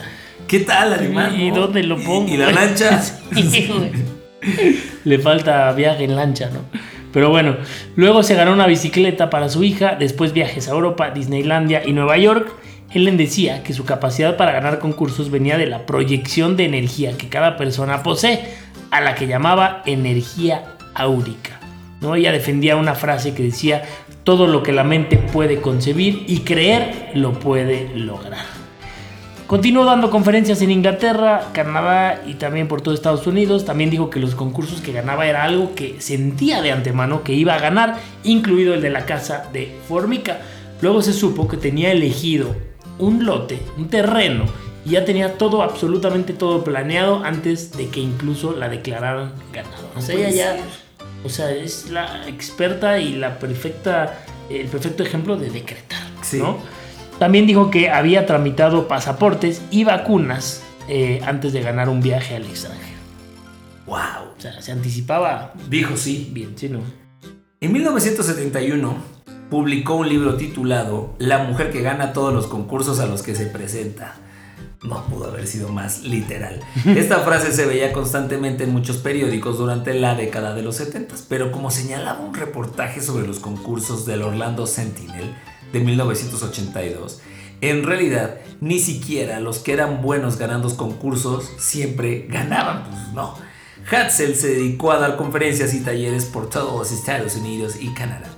¿Qué 0.47 0.61
tal, 0.61 0.93
animal? 0.93 1.39
¿Y 1.39 1.51
dónde 1.51 1.83
lo 1.83 1.99
¿Y- 1.99 2.05
pongo? 2.05 2.33
¿Y, 2.33 2.37
la 2.37 2.51
lancha? 2.51 2.99
Sí, 3.35 3.67
güey. 3.71 3.91
Le 5.03 5.19
falta 5.19 5.71
viaje 5.73 6.03
en 6.03 6.15
lancha, 6.15 6.49
¿no? 6.51 6.61
Pero 7.11 7.29
bueno, 7.29 7.57
luego 7.95 8.23
se 8.23 8.33
ganó 8.33 8.53
una 8.53 8.65
bicicleta 8.65 9.29
para 9.29 9.47
su 9.47 9.63
hija, 9.63 9.95
después 9.99 10.33
viajes 10.33 10.67
a 10.67 10.71
Europa, 10.71 11.11
Disneylandia 11.11 11.83
y 11.85 11.93
Nueva 11.93 12.17
York. 12.17 12.51
Helen 12.91 13.17
decía 13.17 13.63
que 13.63 13.73
su 13.73 13.85
capacidad 13.85 14.35
para 14.35 14.51
ganar 14.51 14.79
concursos 14.79 15.29
venía 15.29 15.57
de 15.57 15.67
la 15.67 15.85
proyección 15.85 16.57
de 16.57 16.65
energía 16.65 17.15
que 17.17 17.29
cada 17.29 17.55
persona 17.55 18.01
posee, 18.01 18.43
a 18.89 19.01
la 19.01 19.15
que 19.15 19.27
llamaba 19.27 19.83
energía 19.85 20.75
áurica. 20.95 21.59
¿no? 22.01 22.15
Ella 22.15 22.31
defendía 22.31 22.75
una 22.75 22.95
frase 22.95 23.33
que 23.33 23.43
decía, 23.43 23.83
todo 24.23 24.47
lo 24.47 24.63
que 24.63 24.71
la 24.71 24.83
mente 24.83 25.17
puede 25.17 25.61
concebir 25.61 26.23
y 26.27 26.39
creer 26.39 27.11
lo 27.13 27.33
puede 27.33 27.95
lograr. 27.95 28.62
Continuó 29.53 29.85
dando 29.85 30.09
conferencias 30.09 30.63
en 30.63 30.71
Inglaterra, 30.71 31.49
Canadá 31.53 32.23
y 32.25 32.33
también 32.33 32.67
por 32.67 32.81
todo 32.81 32.95
Estados 32.95 33.27
Unidos. 33.27 33.65
También 33.65 33.91
dijo 33.91 34.09
que 34.09 34.19
los 34.19 34.33
concursos 34.33 34.81
que 34.81 34.91
ganaba 34.91 35.27
era 35.27 35.43
algo 35.43 35.75
que 35.75 36.01
sentía 36.01 36.63
de 36.63 36.71
antemano 36.71 37.21
que 37.21 37.33
iba 37.33 37.53
a 37.53 37.59
ganar, 37.59 37.99
incluido 38.23 38.73
el 38.73 38.81
de 38.81 38.89
la 38.89 39.05
casa 39.05 39.47
de 39.53 39.77
Formica. 39.87 40.39
Luego 40.81 41.03
se 41.03 41.13
supo 41.13 41.47
que 41.47 41.57
tenía 41.57 41.91
elegido 41.91 42.55
un 42.97 43.27
lote, 43.27 43.59
un 43.77 43.89
terreno, 43.89 44.45
y 44.87 44.89
ya 44.93 45.05
tenía 45.05 45.37
todo, 45.37 45.61
absolutamente 45.61 46.33
todo 46.33 46.63
planeado 46.63 47.23
antes 47.23 47.77
de 47.77 47.89
que 47.89 47.99
incluso 47.99 48.53
la 48.53 48.69
declararan 48.69 49.33
ganadora. 49.53 49.93
O 49.95 50.01
sea, 50.01 50.15
ella 50.15 50.31
ya, 50.31 50.57
o 51.23 51.29
sea, 51.29 51.51
es 51.51 51.91
la 51.91 52.27
experta 52.27 52.97
y 52.97 53.13
la 53.13 53.37
perfecta, 53.37 54.17
el 54.49 54.65
perfecto 54.65 55.03
ejemplo 55.03 55.37
de 55.37 55.51
decretar, 55.51 56.01
Sí. 56.23 56.39
¿no? 56.39 56.57
También 57.23 57.47
dijo 57.47 57.71
que 57.71 57.89
había 57.89 58.25
tramitado 58.25 58.89
pasaportes 58.89 59.61
y 59.71 59.85
vacunas 59.85 60.61
eh, 60.89 61.21
antes 61.25 61.53
de 61.53 61.61
ganar 61.61 61.87
un 61.87 62.01
viaje 62.01 62.35
al 62.35 62.43
extranjero. 62.43 62.99
¡Wow! 63.85 64.33
O 64.37 64.41
sea, 64.41 64.61
se 64.61 64.73
anticipaba 64.73 65.53
Dijo 65.69 65.95
sí. 65.95 66.29
bien, 66.33 66.57
¿sí 66.57 66.67
no? 66.67 66.81
En 67.61 67.71
1971 67.71 68.97
publicó 69.49 69.95
un 69.95 70.09
libro 70.09 70.35
titulado 70.35 71.15
La 71.17 71.45
mujer 71.45 71.71
que 71.71 71.81
gana 71.81 72.11
todos 72.11 72.33
los 72.33 72.47
concursos 72.47 72.99
a 72.99 73.05
los 73.05 73.23
que 73.23 73.35
se 73.35 73.45
presenta. 73.45 74.15
No 74.83 75.05
pudo 75.05 75.29
haber 75.29 75.47
sido 75.47 75.69
más 75.69 76.03
literal. 76.03 76.59
Esta 76.85 77.19
frase 77.19 77.53
se 77.53 77.65
veía 77.65 77.93
constantemente 77.93 78.65
en 78.65 78.73
muchos 78.73 78.97
periódicos 78.97 79.57
durante 79.57 79.93
la 79.93 80.15
década 80.15 80.53
de 80.53 80.61
los 80.61 80.75
70, 80.75 81.15
pero 81.29 81.53
como 81.53 81.71
señalaba 81.71 82.19
un 82.19 82.33
reportaje 82.33 82.99
sobre 82.99 83.25
los 83.25 83.39
concursos 83.39 84.05
del 84.05 84.23
Orlando 84.23 84.67
Sentinel 84.67 85.33
de 85.73 85.79
1982, 85.81 87.19
en 87.59 87.83
realidad 87.83 88.37
ni 88.61 88.79
siquiera 88.79 89.39
los 89.39 89.59
que 89.59 89.73
eran 89.73 90.01
buenos 90.01 90.37
ganando 90.37 90.75
concursos 90.77 91.49
siempre 91.57 92.27
ganaban, 92.29 92.85
pues 92.85 93.13
no. 93.13 93.35
Hatzel 93.91 94.35
se 94.35 94.49
dedicó 94.49 94.91
a 94.91 94.99
dar 94.99 95.17
conferencias 95.17 95.73
y 95.73 95.81
talleres 95.81 96.25
por 96.25 96.49
todos 96.49 96.77
los 96.77 96.91
Estados 96.97 97.35
Unidos 97.35 97.75
y 97.79 97.93
Canadá. 97.93 98.29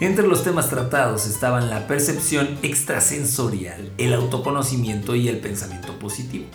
Entre 0.00 0.26
los 0.26 0.44
temas 0.44 0.70
tratados 0.70 1.26
estaban 1.26 1.68
la 1.68 1.86
percepción 1.88 2.56
extrasensorial, 2.62 3.90
el 3.98 4.14
autoconocimiento 4.14 5.16
y 5.16 5.28
el 5.28 5.38
pensamiento 5.40 5.98
positivo. 5.98 6.46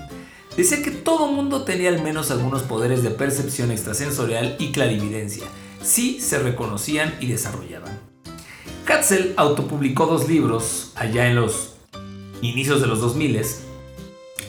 Decía 0.56 0.82
que 0.82 0.92
todo 0.92 1.28
mundo 1.28 1.64
tenía 1.64 1.90
al 1.90 2.02
menos 2.02 2.32
algunos 2.32 2.62
poderes 2.62 3.04
de 3.04 3.10
percepción 3.10 3.72
extrasensorial 3.72 4.56
y 4.60 4.72
clarividencia, 4.72 5.46
si 5.82 6.22
se 6.22 6.40
reconocían 6.40 7.14
y 7.20 7.28
desarrollaban. 7.28 8.12
Hatzel 8.88 9.34
autopublicó 9.38 10.06
dos 10.06 10.28
libros 10.28 10.91
allá 10.96 11.28
en 11.28 11.36
los 11.36 11.76
inicios 12.41 12.82
de 12.82 12.88
los 12.88 13.00
2000 13.00 13.41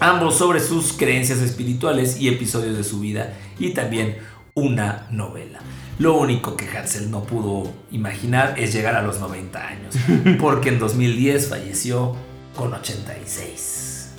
ambos 0.01 0.37
sobre 0.37 0.61
sus 0.61 0.93
creencias 0.93 1.39
espirituales 1.39 2.21
y 2.21 2.29
episodios 2.29 2.77
de 2.77 2.85
su 2.85 3.01
vida, 3.01 3.35
y 3.59 3.71
también 3.71 4.19
una 4.55 5.07
novela. 5.11 5.61
Lo 5.99 6.17
único 6.17 6.57
que 6.57 6.67
Hansel 6.67 7.11
no 7.11 7.23
pudo 7.23 7.73
imaginar 7.91 8.55
es 8.59 8.73
llegar 8.73 8.97
a 8.97 9.03
los 9.03 9.21
90 9.21 9.67
años, 9.67 9.95
porque 10.41 10.71
en 10.71 10.79
2010 10.79 11.49
falleció 11.49 12.17
con 12.57 12.75
86. 12.75 14.11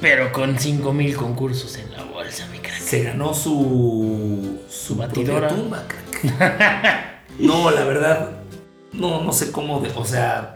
Pero 0.00 0.32
con 0.32 0.58
5000 0.58 1.16
concursos 1.16 1.76
en 1.76 1.92
la 1.92 2.02
bolsa, 2.04 2.46
mi 2.50 2.58
crack. 2.58 2.80
Se 2.80 3.02
ganó 3.04 3.34
su, 3.34 4.60
su 4.68 4.96
batidora. 4.96 5.48
tumba, 5.48 5.84
crack. 5.86 7.10
No, 7.38 7.70
la 7.70 7.84
verdad, 7.84 8.39
no, 8.92 9.22
no 9.22 9.32
sé 9.32 9.50
cómo, 9.52 9.80
de- 9.80 9.90
o 9.96 10.04
sea, 10.04 10.54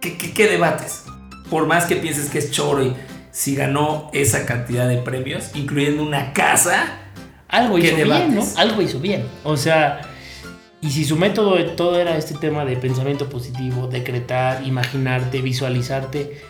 ¿qué, 0.00 0.16
qué, 0.16 0.32
qué 0.32 0.46
debates? 0.48 1.04
Por 1.50 1.66
más 1.66 1.84
que 1.86 1.96
pienses 1.96 2.28
que 2.30 2.38
es 2.38 2.50
choro 2.50 2.84
y 2.84 2.94
si 3.30 3.54
ganó 3.54 4.10
esa 4.12 4.46
cantidad 4.46 4.88
de 4.88 4.96
premios, 4.98 5.50
incluyendo 5.54 6.02
una 6.02 6.32
casa, 6.32 6.98
Algo 7.48 7.76
¿Qué 7.76 7.88
hizo 7.88 7.96
bien, 7.96 8.34
¿no? 8.34 8.44
Algo 8.56 8.82
hizo 8.82 8.98
bien. 8.98 9.24
O 9.44 9.56
sea, 9.56 10.00
y 10.80 10.90
si 10.90 11.04
su 11.04 11.16
método 11.16 11.54
de 11.56 11.64
todo 11.64 12.00
era 12.00 12.16
este 12.16 12.34
tema 12.34 12.64
de 12.64 12.76
pensamiento 12.76 13.28
positivo, 13.28 13.86
decretar, 13.86 14.66
imaginarte, 14.66 15.42
visualizarte, 15.42 16.40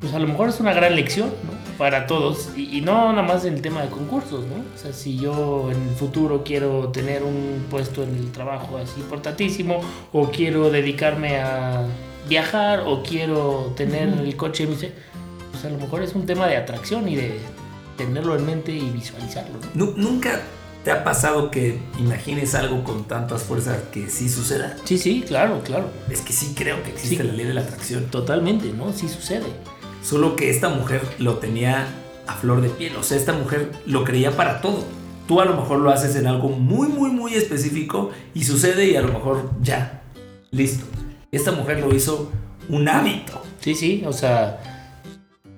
pues 0.00 0.12
a 0.14 0.18
lo 0.18 0.26
mejor 0.28 0.48
es 0.50 0.60
una 0.60 0.72
gran 0.74 0.94
lección, 0.96 1.28
¿no? 1.44 1.52
Para 1.78 2.06
todos. 2.06 2.50
Y, 2.56 2.78
y 2.78 2.80
no 2.80 3.12
nada 3.12 3.22
más 3.26 3.44
en 3.44 3.54
el 3.54 3.62
tema 3.62 3.82
de 3.82 3.88
concursos, 3.88 4.44
¿no? 4.46 4.56
O 4.74 4.78
sea, 4.78 4.92
si 4.92 5.16
yo 5.18 5.70
en 5.70 5.88
el 5.88 5.94
futuro 5.94 6.42
quiero 6.44 6.88
tener 6.88 7.22
un 7.22 7.64
puesto 7.70 8.02
en 8.02 8.14
el 8.16 8.30
trabajo 8.32 8.76
así 8.78 9.00
importantísimo, 9.00 9.80
o 10.12 10.30
quiero 10.30 10.70
dedicarme 10.70 11.38
a 11.40 11.86
viajar, 12.28 12.84
o 12.86 13.02
quiero 13.02 13.72
tener 13.76 14.08
el 14.08 14.36
coche, 14.36 14.66
no 14.66 14.76
sé, 14.76 14.92
pues 15.50 15.64
a 15.64 15.70
lo 15.70 15.78
mejor 15.78 16.02
es 16.02 16.14
un 16.14 16.24
tema 16.26 16.46
de 16.46 16.56
atracción 16.56 17.08
y 17.08 17.16
de 17.16 17.38
tenerlo 17.96 18.36
en 18.36 18.46
mente 18.46 18.72
y 18.72 18.90
visualizarlo, 18.90 19.58
¿no? 19.74 19.86
Nu- 19.86 19.94
¿Nunca 19.96 20.40
te 20.84 20.90
ha 20.90 21.04
pasado 21.04 21.50
que 21.50 21.78
imagines 21.98 22.54
algo 22.54 22.82
con 22.84 23.04
tantas 23.04 23.42
fuerzas 23.42 23.78
que 23.92 24.08
sí 24.08 24.28
suceda? 24.28 24.76
Sí, 24.84 24.98
sí, 24.98 25.22
claro, 25.26 25.60
claro. 25.64 25.86
Es 26.10 26.20
que 26.22 26.32
sí 26.32 26.54
creo 26.56 26.82
que 26.82 26.90
existe 26.90 27.18
Sí. 27.18 27.22
la 27.22 27.32
ley 27.34 27.46
de 27.46 27.54
la 27.54 27.60
atracción. 27.60 28.06
Totalmente, 28.06 28.72
¿no? 28.72 28.92
Sí 28.92 29.08
sucede. 29.08 29.46
Solo 30.02 30.36
que 30.36 30.50
esta 30.50 30.68
mujer 30.68 31.02
lo 31.18 31.38
tenía 31.38 31.86
a 32.26 32.34
flor 32.34 32.60
de 32.60 32.68
piel. 32.68 32.96
O 32.96 33.02
sea, 33.02 33.16
esta 33.16 33.32
mujer 33.32 33.70
lo 33.86 34.04
creía 34.04 34.36
para 34.36 34.60
todo. 34.60 34.84
Tú 35.26 35.40
a 35.40 35.44
lo 35.44 35.56
mejor 35.56 35.78
lo 35.78 35.90
haces 35.90 36.16
en 36.16 36.26
algo 36.26 36.48
muy, 36.48 36.88
muy, 36.88 37.10
muy 37.10 37.34
específico 37.34 38.10
y 38.34 38.44
sucede 38.44 38.86
y 38.86 38.96
a 38.96 39.02
lo 39.02 39.12
mejor 39.12 39.50
ya, 39.62 40.02
listo. 40.50 40.84
Esta 41.30 41.52
mujer 41.52 41.80
lo 41.80 41.94
hizo 41.94 42.30
un 42.68 42.88
hábito. 42.88 43.40
Sí, 43.60 43.74
sí, 43.74 44.02
o 44.04 44.12
sea, 44.12 44.60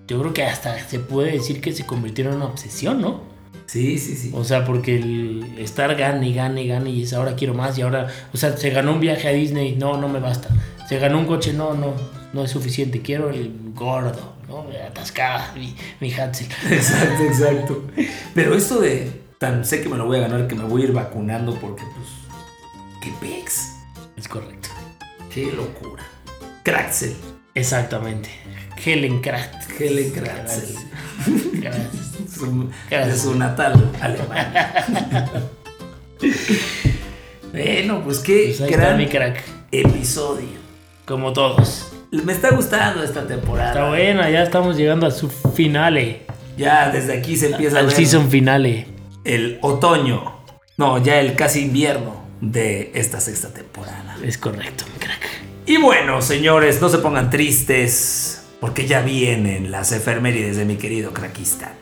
yo 0.06 0.20
creo 0.20 0.34
que 0.34 0.44
hasta 0.44 0.78
se 0.86 0.98
puede 0.98 1.32
decir 1.32 1.60
que 1.60 1.72
se 1.72 1.86
convirtió 1.86 2.26
en 2.28 2.36
una 2.36 2.44
obsesión, 2.44 3.00
¿no? 3.00 3.22
Sí, 3.66 3.98
sí, 3.98 4.14
sí. 4.14 4.30
O 4.34 4.44
sea, 4.44 4.66
porque 4.66 4.96
el 4.96 5.56
estar 5.58 5.96
gane 5.96 6.32
gane 6.34 6.66
gane 6.66 6.90
y 6.90 7.02
es 7.02 7.14
ahora 7.14 7.34
quiero 7.34 7.54
más 7.54 7.78
y 7.78 7.82
ahora, 7.82 8.08
o 8.32 8.36
sea, 8.36 8.54
se 8.56 8.68
ganó 8.68 8.92
un 8.92 9.00
viaje 9.00 9.26
a 9.26 9.32
Disney, 9.32 9.74
no, 9.76 9.96
no 9.96 10.08
me 10.08 10.20
basta. 10.20 10.50
Se 10.86 10.98
ganó 10.98 11.18
un 11.18 11.24
coche, 11.24 11.54
no, 11.54 11.72
no, 11.72 11.94
no 12.34 12.44
es 12.44 12.50
suficiente, 12.50 13.00
quiero 13.00 13.30
el 13.30 13.52
gordo, 13.74 14.34
¿no? 14.48 14.66
Atascada, 14.86 15.52
mi, 15.54 15.74
mi 16.00 16.12
Hansel. 16.12 16.48
Exacto, 16.70 17.22
exacto. 17.24 17.84
Pero 18.34 18.54
esto 18.54 18.80
de 18.80 19.22
tan 19.38 19.64
sé 19.64 19.80
que 19.82 19.88
me 19.88 19.96
lo 19.96 20.06
voy 20.06 20.18
a 20.18 20.20
ganar 20.22 20.46
que 20.48 20.54
me 20.54 20.64
voy 20.64 20.82
a 20.82 20.84
ir 20.86 20.92
vacunando 20.92 21.54
porque 21.60 21.82
pues 21.94 22.08
qué 23.00 23.12
pex, 23.20 23.72
Es 24.16 24.28
correcto. 24.28 24.68
qué 25.32 25.50
locura. 25.52 26.02
Craxel, 26.62 27.14
Exactamente. 27.54 28.30
Helen 28.84 29.20
Kraft. 29.20 29.70
Helen 29.80 30.10
Kratzel. 30.10 30.74
Gracias. 31.60 31.88
su, 32.34 32.68
Gracias. 32.90 33.22
de 33.24 33.30
su 33.30 33.34
natal 33.38 33.92
Alemania. 34.00 34.84
bueno, 37.52 38.02
pues 38.02 38.18
qué 38.18 38.54
Pues 38.58 38.70
gran 38.70 38.96
mi 38.98 39.06
crack. 39.06 39.42
episodio. 39.70 40.58
Como 41.06 41.32
todos. 41.32 41.92
Me 42.22 42.32
está 42.32 42.50
gustando 42.50 43.02
esta 43.02 43.26
temporada. 43.26 43.70
Está 43.70 43.88
buena, 43.88 44.30
ya 44.30 44.44
estamos 44.44 44.76
llegando 44.76 45.06
a 45.06 45.10
su 45.10 45.28
finale. 45.28 46.22
Ya 46.56 46.90
desde 46.90 47.18
aquí 47.18 47.36
se 47.36 47.50
empieza 47.50 47.82
ver 47.82 47.90
season 47.90 48.30
finale. 48.30 48.86
el 49.24 49.58
otoño. 49.62 50.38
No, 50.76 51.02
ya 51.02 51.18
el 51.20 51.34
casi 51.34 51.62
invierno 51.62 52.24
de 52.40 52.92
esta 52.94 53.18
sexta 53.20 53.52
temporada. 53.52 54.16
Es 54.22 54.38
correcto, 54.38 54.84
mi 54.92 54.98
crack. 55.00 55.28
Y 55.66 55.78
bueno, 55.78 56.22
señores, 56.22 56.80
no 56.80 56.88
se 56.88 56.98
pongan 56.98 57.30
tristes, 57.30 58.44
porque 58.60 58.86
ya 58.86 59.00
vienen 59.00 59.72
las 59.72 59.90
efemérides 59.90 60.56
de 60.56 60.64
mi 60.64 60.76
querido 60.76 61.12
craquista. 61.12 61.72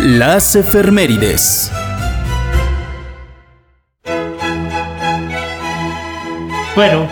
Las 0.00 0.56
efemérides. 0.56 1.70
Bueno, 6.74 7.08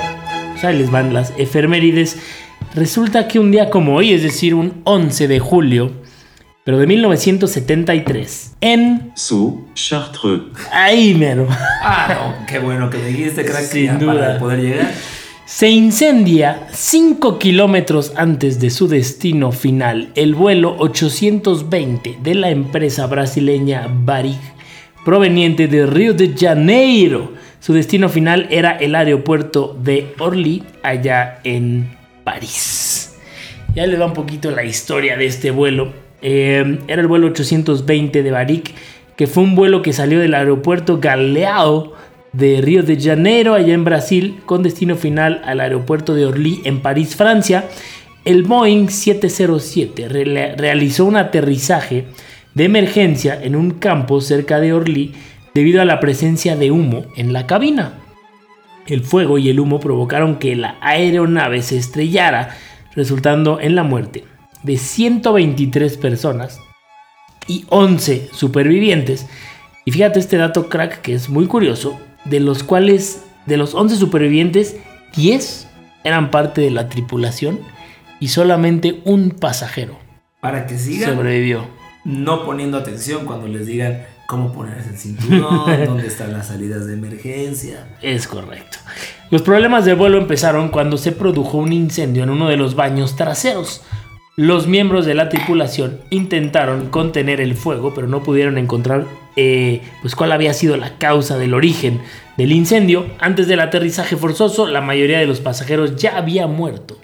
pues 0.62 0.75
ahí 0.75 0.79
les 0.79 0.90
van 0.92 1.12
las 1.12 1.33
efemérides. 1.37 2.18
Resulta 2.75 3.27
que 3.27 3.40
un 3.40 3.51
día 3.51 3.68
como 3.68 3.96
hoy, 3.96 4.12
es 4.12 4.22
decir, 4.22 4.55
un 4.55 4.81
11 4.85 5.27
de 5.27 5.40
julio, 5.40 5.92
pero 6.64 6.79
de 6.79 6.87
1973, 6.87 8.53
en... 8.61 9.11
Sceaux, 9.16 9.59
Chartreux. 9.75 10.44
Ahí 10.72 11.14
mero. 11.14 11.48
Ah, 11.85 12.37
no, 12.38 12.46
qué 12.46 12.61
bueno 12.61 12.88
que 12.88 12.98
me 12.98 13.09
dijiste, 13.09 13.44
crack, 13.44 13.64
Sin 13.64 13.87
ya 13.87 13.94
duda. 13.94 14.14
para 14.14 14.38
poder 14.38 14.61
llegar. 14.61 14.92
Se 15.44 15.68
incendia 15.68 16.68
5 16.70 17.40
kilómetros 17.40 18.12
antes 18.14 18.61
de 18.61 18.70
su 18.70 18.87
destino 18.87 19.51
final 19.51 20.12
el 20.14 20.37
vuelo 20.37 20.77
820 20.79 22.18
de 22.22 22.35
la 22.37 22.51
empresa 22.51 23.07
brasileña 23.07 23.88
Varig, 23.92 24.38
proveniente 25.05 25.66
de 25.66 25.85
Río 25.87 26.14
de 26.14 26.33
Janeiro. 26.38 27.33
Su 27.62 27.72
destino 27.75 28.09
final 28.09 28.48
era 28.51 28.72
el 28.72 28.96
aeropuerto 28.96 29.79
de 29.81 30.14
Orly, 30.18 30.64
allá 30.83 31.38
en 31.44 31.96
París. 32.25 33.14
Ya 33.77 33.87
les 33.87 34.01
va 34.01 34.07
un 34.07 34.14
poquito 34.14 34.51
la 34.51 34.64
historia 34.64 35.16
de 35.16 35.27
este 35.27 35.53
vuelo. 35.53 35.92
Eh, 36.22 36.79
era 36.88 37.01
el 37.01 37.07
vuelo 37.07 37.29
820 37.29 38.25
de 38.25 38.31
Varig, 38.33 38.64
que 39.16 39.29
fue 39.29 39.44
un 39.44 39.55
vuelo 39.55 39.81
que 39.81 39.92
salió 39.92 40.18
del 40.18 40.35
aeropuerto 40.35 40.98
Galeao 40.98 41.92
de 42.33 42.61
Río 42.61 42.83
de 42.83 43.01
Janeiro, 43.01 43.55
allá 43.55 43.75
en 43.75 43.85
Brasil, 43.85 44.40
con 44.44 44.64
destino 44.64 44.96
final 44.96 45.40
al 45.44 45.61
aeropuerto 45.61 46.14
de 46.16 46.27
Orly, 46.27 46.62
en 46.64 46.81
París, 46.81 47.14
Francia. 47.14 47.66
El 48.25 48.42
Boeing 48.42 48.88
707 48.88 50.09
re- 50.09 50.57
realizó 50.57 51.05
un 51.05 51.14
aterrizaje 51.16 52.07
de 52.55 52.64
emergencia 52.64 53.38
en 53.40 53.55
un 53.55 53.70
campo 53.70 54.20
cerca 54.20 54.59
de 54.59 54.72
Orly 54.72 55.12
debido 55.55 55.83
a 55.83 55.85
la 55.85 56.01
presencia 56.01 56.57
de 56.57 56.71
humo 56.71 57.05
en 57.17 57.33
la 57.33 57.47
cabina. 57.47 57.99
El 58.87 59.03
fuego 59.03 59.38
y 59.38 59.49
el 59.49 59.61
humo 59.61 59.81
provocaron 59.81 60.37
que 60.38 60.57
la 60.57 60.77
aeronave 60.81 61.62
se 61.62 61.77
estrellara, 61.77 62.57
resultando 62.95 63.61
en 63.61 63.75
la 63.75 63.85
muerte 63.85 64.25
de 64.62 64.77
123 64.77 65.97
personas 65.99 66.59
y 67.47 67.65
11 67.69 68.29
supervivientes. 68.33 69.27
Y 69.85 69.93
fíjate 69.93 70.19
este 70.19 70.37
dato 70.37 70.69
crack 70.69 71.01
que 71.01 71.15
es 71.15 71.29
muy 71.29 71.47
curioso, 71.47 71.99
de 72.25 72.41
los 72.41 72.62
cuales 72.62 73.25
de 73.47 73.57
los 73.57 73.75
11 73.75 73.97
supervivientes, 73.97 74.77
10 75.17 75.69
eran 76.05 76.31
parte 76.31 76.61
de 76.61 76.71
la 76.71 76.88
tripulación 76.88 77.61
y 78.21 78.29
solamente 78.29 79.01
un 79.05 79.31
pasajero 79.31 79.99
Para 80.41 80.67
que 80.67 80.79
sigan 80.79 81.17
sobrevivió. 81.17 81.67
no 82.05 82.45
poniendo 82.45 82.79
atención 82.79 83.27
cuando 83.27 83.49
les 83.49 83.67
digan 83.67 84.03
cómo 84.27 84.53
ponerse 84.53 84.91
el 84.91 84.99
cinturón, 84.99 85.67
dónde 85.87 86.07
están 86.07 86.33
las 86.33 86.49
salidas 86.49 86.87
de 86.87 86.95
emergencia. 86.95 87.87
Es 88.01 88.27
correcto. 88.27 88.79
Los 89.31 89.43
problemas 89.43 89.85
del 89.85 89.97
vuelo 89.97 90.19
empezaron 90.19 90.69
cuando 90.69 90.99
se 90.99 91.13
produjo 91.13 91.59
un 91.59 91.73
incendio 91.73 92.23
en 92.23 92.31
uno 92.31 92.49
de 92.49 92.57
los 92.57 92.75
baños 92.75 93.17
traseros. 93.17 93.83
Los 94.37 94.67
miembros 94.67 95.05
de 95.05 95.15
la 95.15 95.29
tripulación 95.29 96.01
intentaron 96.11 96.89
contener 96.89 97.41
el 97.41 97.55
fuego, 97.55 97.93
pero 97.95 98.07
no 98.07 98.23
pudieron 98.23 98.57
encontrar 98.57 99.07
eh, 99.37 99.83
pues 100.01 100.15
cuál 100.15 100.33
había 100.33 100.55
sido 100.55 100.77
la 100.77 100.97
causa 100.99 101.37
del 101.37 101.55
origen 101.55 102.01
del 102.37 102.53
incendio. 102.53 103.07
Antes 103.19 103.47
del 103.47 103.61
aterrizaje 103.61 104.17
forzoso, 104.17 104.67
la 104.67 104.81
mayoría 104.81 105.19
de 105.19 105.27
los 105.27 105.41
pasajeros 105.41 105.97
ya 105.97 106.17
había 106.17 106.47
muerto 106.47 106.99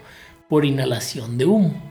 por 0.47 0.65
inhalación 0.65 1.37
de 1.37 1.45
humo. 1.45 1.89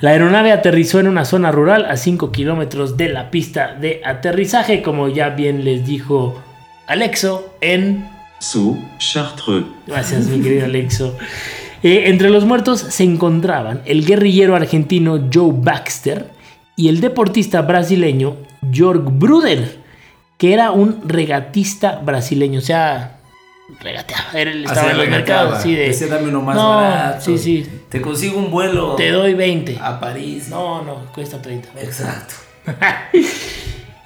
La 0.00 0.10
aeronave 0.10 0.52
aterrizó 0.52 1.00
en 1.00 1.08
una 1.08 1.24
zona 1.24 1.50
rural 1.50 1.84
a 1.86 1.96
5 1.96 2.30
kilómetros 2.30 2.96
de 2.96 3.08
la 3.08 3.32
pista 3.32 3.74
de 3.74 4.00
aterrizaje, 4.04 4.80
como 4.80 5.08
ya 5.08 5.30
bien 5.30 5.64
les 5.64 5.84
dijo 5.84 6.40
Alexo, 6.86 7.54
en 7.60 8.08
Sous 8.38 8.78
Chartreux. 8.98 9.66
Gracias, 9.88 10.26
mi 10.26 10.40
querido 10.42 10.66
Alexo. 10.66 11.16
Eh, 11.82 12.04
entre 12.06 12.30
los 12.30 12.44
muertos 12.44 12.78
se 12.80 13.02
encontraban 13.02 13.82
el 13.86 14.06
guerrillero 14.06 14.54
argentino 14.54 15.28
Joe 15.32 15.52
Baxter 15.52 16.30
y 16.76 16.88
el 16.88 17.00
deportista 17.00 17.62
brasileño 17.62 18.36
Jörg 18.72 19.02
Bruder, 19.02 19.78
que 20.38 20.52
era 20.52 20.70
un 20.70 21.00
regatista 21.08 21.96
brasileño, 22.04 22.60
o 22.60 22.62
sea, 22.62 23.17
regateaba, 23.80 24.24
era 24.34 24.50
el- 24.50 24.64
estaba 24.64 24.80
Así 24.80 24.90
en 24.90 24.96
los 24.96 25.06
regateaba. 25.06 25.42
mercados, 25.44 25.62
sí, 25.62 25.74
de, 25.74 25.82
Decía, 25.88 26.06
dame 26.08 26.28
uno 26.28 26.42
más 26.42 26.56
No, 26.56 26.68
barato. 26.76 27.24
sí, 27.24 27.38
sí. 27.38 27.66
Te 27.88 28.00
consigo 28.00 28.38
un 28.38 28.50
vuelo 28.50 28.94
te 28.96 29.10
doy 29.10 29.34
20. 29.34 29.78
a 29.80 30.00
París. 30.00 30.48
No, 30.48 30.82
no, 30.82 31.06
cuesta 31.14 31.40
30. 31.40 31.68
Exacto. 31.80 32.34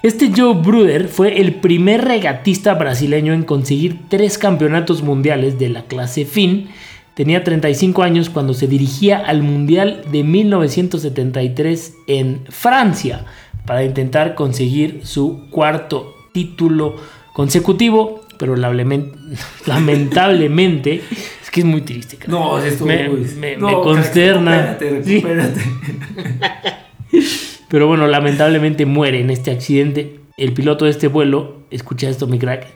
Este 0.03 0.31
Joe 0.35 0.53
Bruder 0.55 1.07
fue 1.07 1.39
el 1.39 1.55
primer 1.55 2.03
regatista 2.03 2.73
brasileño 2.73 3.31
en 3.33 3.43
conseguir 3.43 4.01
tres 4.09 4.37
campeonatos 4.37 5.01
mundiales 5.01 5.57
de 5.59 5.69
la 5.69 5.83
clase 5.83 6.25
FIN. 6.25 6.69
Tenía 7.13 7.43
35 7.45 8.03
años 8.03 8.29
cuando 8.29 8.53
se 8.53 8.67
dirigía 8.67 9.19
al 9.19 9.43
Mundial 9.43 10.03
de 10.11 10.23
1973 10.25 11.93
en 12.07 12.41
Francia 12.49 13.23
para 13.65 13.85
intentar 13.85 14.35
conseguir 14.35 15.01
su 15.05 15.47
cuarto 15.49 16.13
título 16.33 16.95
consecutivo, 17.33 18.21
pero 18.43 18.55
lamentablemente, 19.65 21.01
es 21.41 21.49
que 21.49 21.61
es 21.61 21.65
muy 21.65 21.79
triste. 21.81 22.17
cara. 22.17 22.29
No, 22.29 22.61
sí 22.61 22.67
estuvo 22.67 22.87
Me- 22.89 23.07
me- 23.07 23.55
No, 23.55 23.67
me 23.67 23.71
crack, 23.73 23.83
consterna. 23.83 24.77
Recupérate, 24.79 25.03
Sí. 25.05 25.23
Pero 27.69 27.87
bueno, 27.87 28.05
lamentablemente 28.07 28.85
muere 28.85 29.21
en 29.21 29.29
este 29.29 29.51
accidente. 29.51 30.19
El 30.35 30.51
piloto 30.53 30.85
de 30.85 30.91
este 30.91 31.07
vuelo, 31.07 31.61
escucha 31.71 32.09
esto, 32.09 32.27
mi 32.27 32.37
crack, 32.37 32.67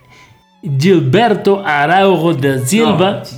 Gilberto 0.80 1.64
Araujo 1.66 2.34
da 2.34 2.60
Silva, 2.60 3.24
No, 3.24 3.30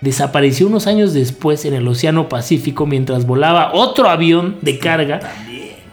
desapareció 0.00 0.66
unos 0.68 0.86
años 0.86 1.12
después 1.12 1.64
en 1.66 1.74
el 1.74 1.86
Océano 1.86 2.28
Pacífico 2.28 2.86
mientras 2.86 3.26
volaba 3.26 3.72
otro 3.74 4.08
avión 4.08 4.56
de 4.62 4.78
carga 4.78 5.20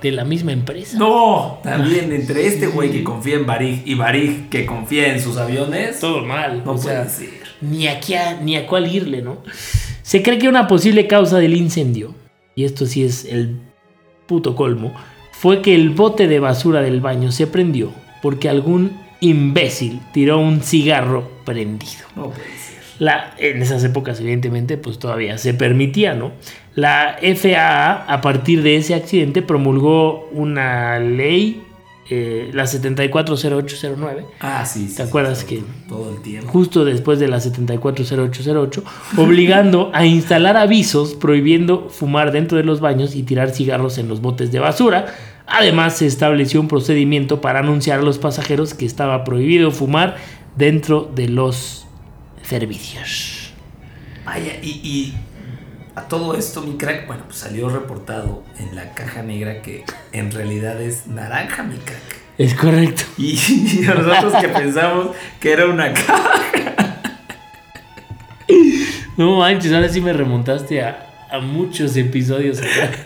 de 0.03 0.11
la 0.11 0.23
misma 0.25 0.51
empresa. 0.51 0.97
No, 0.99 1.59
también 1.63 2.11
entre 2.13 2.45
este 2.45 2.67
güey 2.67 2.91
que 2.91 3.03
confía 3.03 3.35
en 3.37 3.45
Barig 3.47 3.81
y 3.85 3.95
Barig 3.95 4.49
que 4.49 4.65
confía 4.67 5.11
en 5.11 5.19
sus 5.19 5.37
aviones. 5.37 5.99
Todo 5.99 6.23
mal. 6.23 6.63
No 6.63 6.73
o 6.73 6.75
puede 6.75 6.87
sea, 6.97 7.09
ser. 7.09 7.29
ni 7.61 7.87
a, 7.87 7.99
qué- 7.99 8.37
ni 8.43 8.55
a 8.55 8.67
cuál 8.67 8.93
irle, 8.93 9.21
¿no? 9.23 9.37
Se 10.03 10.21
cree 10.21 10.37
que 10.37 10.47
una 10.49 10.67
posible 10.67 11.07
causa 11.07 11.39
del 11.39 11.55
incendio, 11.55 12.13
y 12.53 12.65
esto 12.65 12.85
sí 12.85 13.03
es 13.03 13.25
el 13.25 13.57
puto 14.27 14.55
colmo, 14.55 14.93
fue 15.31 15.61
que 15.61 15.73
el 15.73 15.89
bote 15.89 16.27
de 16.27 16.39
basura 16.39 16.81
del 16.81 16.99
baño 17.01 17.31
se 17.31 17.47
prendió 17.47 17.91
porque 18.21 18.47
algún 18.49 18.91
imbécil 19.21 20.01
tiró 20.13 20.37
un 20.39 20.61
cigarro 20.61 21.29
prendido. 21.45 22.03
No 22.15 22.29
puede 22.29 22.43
ser. 22.57 22.82
La, 22.99 23.33
en 23.37 23.61
esas 23.61 23.83
épocas, 23.83 24.19
evidentemente, 24.19 24.77
pues 24.77 24.99
todavía 24.99 25.37
se 25.37 25.53
permitía, 25.53 26.13
¿no? 26.13 26.31
La 26.75 27.17
FAA, 27.21 28.05
a 28.11 28.21
partir 28.21 28.61
de 28.63 28.77
ese 28.77 28.93
accidente, 28.95 29.41
promulgó 29.41 30.29
una 30.31 30.99
ley, 30.99 31.63
eh, 32.09 32.49
la 32.53 32.67
740809, 32.67 34.25
Ah, 34.39 34.65
sí. 34.65 34.87
sí, 34.89 34.95
¿Te 34.95 35.03
sí, 35.03 35.07
acuerdas 35.09 35.43
que- 35.43 35.63
Todo 35.87 36.11
el 36.11 36.21
tiempo. 36.21 36.51
justo 36.51 36.85
después 36.85 37.19
de 37.19 37.27
la 37.27 37.39
740808, 37.39 38.83
obligando 39.17 39.89
a 39.93 40.05
instalar 40.05 40.57
avisos 40.57 41.15
prohibiendo 41.15 41.89
fumar 41.89 42.31
dentro 42.31 42.57
de 42.57 42.63
los 42.63 42.79
baños 42.79 43.15
y 43.15 43.23
tirar 43.23 43.51
cigarros 43.51 43.97
en 43.97 44.07
los 44.07 44.21
botes 44.21 44.51
de 44.51 44.59
basura. 44.59 45.05
Además, 45.47 45.97
se 45.97 46.05
estableció 46.07 46.61
un 46.61 46.67
procedimiento 46.67 47.41
para 47.41 47.59
anunciar 47.59 47.99
a 47.99 48.03
los 48.03 48.17
pasajeros 48.17 48.73
que 48.73 48.85
estaba 48.85 49.23
prohibido 49.23 49.71
fumar 49.71 50.15
dentro 50.55 51.09
de 51.13 51.27
los 51.27 51.82
servicios. 52.43 53.53
Vaya, 54.25 54.53
y, 54.61 54.69
y 54.83 55.13
a 55.95 56.03
todo 56.03 56.37
esto, 56.37 56.61
mi 56.61 56.77
crack, 56.77 57.07
bueno, 57.07 57.23
pues 57.25 57.37
salió 57.37 57.69
reportado 57.69 58.43
en 58.59 58.75
la 58.75 58.93
caja 58.93 59.21
negra 59.23 59.61
que 59.61 59.83
en 60.11 60.31
realidad 60.31 60.81
es 60.81 61.07
naranja, 61.07 61.63
mi 61.63 61.77
crack. 61.77 62.21
Es 62.37 62.53
correcto. 62.55 63.03
Y, 63.17 63.33
y 63.33 63.81
nosotros 63.85 64.33
que 64.41 64.49
pensamos 64.49 65.15
que 65.39 65.51
era 65.51 65.67
una 65.67 65.93
caja. 65.93 67.01
No 69.17 69.37
manches, 69.37 69.71
ahora 69.71 69.89
sí 69.89 70.01
me 70.01 70.11
remontaste 70.13 70.81
a, 70.81 71.27
a 71.31 71.39
muchos 71.39 71.95
episodios 71.95 72.57
atrás. 72.57 73.05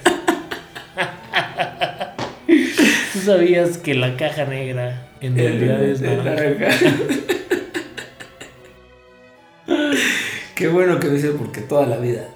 ¿Tú 3.12 3.19
sabías 3.19 3.78
que 3.78 3.93
la 3.93 4.15
caja 4.15 4.45
negra 4.45 5.10
en 5.19 5.36
realidad 5.36 5.84
es 5.84 6.00
naranja? 6.00 6.69
Qué 10.58 10.67
bueno 10.67 11.00
que 11.00 11.08
lo 11.08 11.15
hice 11.15 11.30
porque 11.30 11.62
toda 11.62 11.86
la 11.86 11.98
vida 11.98 12.30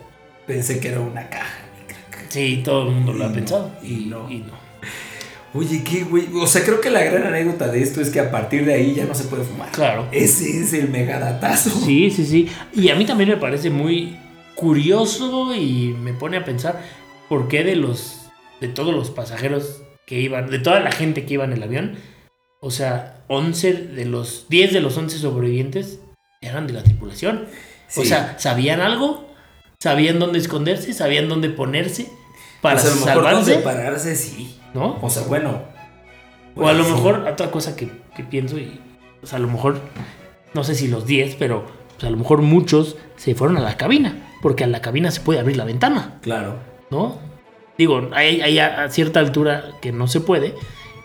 pensé 0.46 0.80
que 0.80 0.90
era 0.90 1.00
una 1.00 1.28
caja. 1.28 1.58
Sí, 2.30 2.62
todo 2.64 2.88
el 2.88 2.96
mundo 2.96 3.14
lo 3.14 3.26
ha 3.26 3.34
pensado. 3.34 3.72
y 3.82 4.06
no. 4.06 4.30
Y 4.30 4.38
no. 4.38 4.54
Oye, 5.56 5.84
qué 5.84 6.04
güey. 6.04 6.28
O 6.36 6.46
sea, 6.46 6.64
creo 6.64 6.80
que 6.80 6.92
la 6.92 7.04
gran 7.04 7.24
anécdota 7.24 7.68
de 7.68 7.82
esto 7.82 8.00
es 8.00 8.12
que 8.12 8.20
a 8.20 8.30
partir 8.30 8.64
de 8.64 8.76
ahí 8.76 8.94
ya 8.94 9.06
no 9.06 9.16
se 9.16 9.24
puede 9.24 9.44
fumar. 9.44 9.72
Claro. 9.72 10.08
Ese 10.12 10.62
es 10.62 10.72
el 10.74 10.90
megadatazo. 10.90 11.72
Sí, 11.72 12.12
sí, 12.12 12.26
sí. 12.26 12.48
Y 12.74 12.90
a 12.90 12.96
mí 12.96 13.06
también 13.06 13.32
me 13.32 13.38
parece 13.38 13.72
muy 13.72 14.18
curioso 14.54 15.56
y 15.56 15.96
me 16.00 16.14
pone 16.14 16.38
a 16.38 16.46
pensar 16.46 16.80
por 17.28 17.48
qué 17.48 17.64
de 17.64 17.76
los 17.76 18.30
de 18.62 18.68
todos 18.68 18.94
los 18.94 19.10
pasajeros 19.10 19.82
que 20.06 20.22
iban, 20.22 20.52
de 20.52 20.60
toda 20.60 20.80
la 20.80 20.92
gente 20.92 21.26
que 21.26 21.34
iba 21.34 21.46
en 21.46 21.54
el 21.54 21.64
avión, 21.64 21.96
o 22.60 22.70
sea, 22.70 23.24
11 23.30 23.74
de 23.74 24.06
los 24.06 24.46
10 24.50 24.74
de 24.74 24.82
los 24.82 24.96
11 24.96 25.18
sobrevivientes 25.18 26.00
eran 26.42 26.68
de 26.68 26.74
la 26.74 26.84
tripulación. 26.84 27.48
O 27.96 28.02
Sí. 28.02 28.08
sea, 28.08 28.36
¿sabían 28.40 28.82
algo? 28.82 29.30
¿Sabían 29.80 30.20
dónde 30.20 30.40
esconderse? 30.40 30.94
¿Sabían 30.94 31.28
dónde 31.30 31.50
ponerse 31.50 32.10
para 32.62 32.76
o 32.76 32.80
sea, 32.80 32.92
a 32.92 32.94
lo 32.94 33.00
mejor 33.00 33.14
salvarse? 33.24 33.56
separarse, 33.56 34.16
sí. 34.16 34.60
¿No? 34.74 34.98
O 35.02 35.10
sea, 35.10 35.24
bueno. 35.24 35.62
O 36.56 36.68
a 36.68 36.74
lo 36.74 36.84
pues, 36.84 36.94
mejor, 36.96 37.28
otra 37.32 37.50
cosa 37.52 37.76
que, 37.76 37.90
que 38.16 38.24
pienso, 38.24 38.58
y, 38.58 38.80
o 39.24 39.26
sea, 39.28 39.38
a 39.38 39.42
lo 39.42 39.48
mejor, 39.48 39.80
no 40.54 40.64
sé 40.64 40.76
si 40.76 40.88
los 40.88 41.06
10, 41.06 41.36
pero 41.36 41.66
pues, 41.96 42.04
a 42.04 42.10
lo 42.10 42.18
mejor 42.18 42.42
muchos 42.42 42.98
se 43.16 43.36
fueron 43.36 43.58
a 43.58 43.62
la 43.62 43.78
cabina, 43.78 44.36
porque 44.42 44.64
a 44.66 44.68
la 44.68 44.82
cabina 44.82 45.12
se 45.12 45.22
puede 45.22 45.40
abrir 45.40 45.56
la 45.58 45.64
ventana, 45.66 46.20
Claro. 46.22 46.56
¿no? 46.90 47.18
Digo, 47.78 48.10
hay, 48.14 48.42
hay 48.42 48.60
a, 48.60 48.84
a 48.84 48.90
cierta 48.90 49.20
altura 49.22 49.72
que 49.82 49.92
no 49.94 50.08
se 50.08 50.20
puede, 50.20 50.56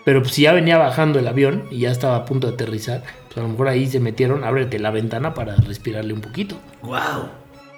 pero 0.05 0.21
pues, 0.21 0.33
si 0.33 0.43
ya 0.43 0.51
venía 0.51 0.77
bajando 0.77 1.17
el 1.17 1.27
avión 1.27 1.67
y 1.71 1.79
ya 1.79 1.91
estaba 1.91 2.17
a 2.17 2.25
punto 2.25 2.47
de 2.47 2.53
aterrizar, 2.53 3.03
a 3.37 3.43
lo 3.43 3.49
mejor 3.49 3.67
ahí 3.67 3.87
se 3.87 3.99
metieron, 3.99 4.43
ábrete 4.43 4.79
la 4.79 4.91
ventana 4.91 5.33
para 5.33 5.55
respirarle 5.55 6.13
un 6.13 6.21
poquito. 6.21 6.59
Wow. 6.81 7.29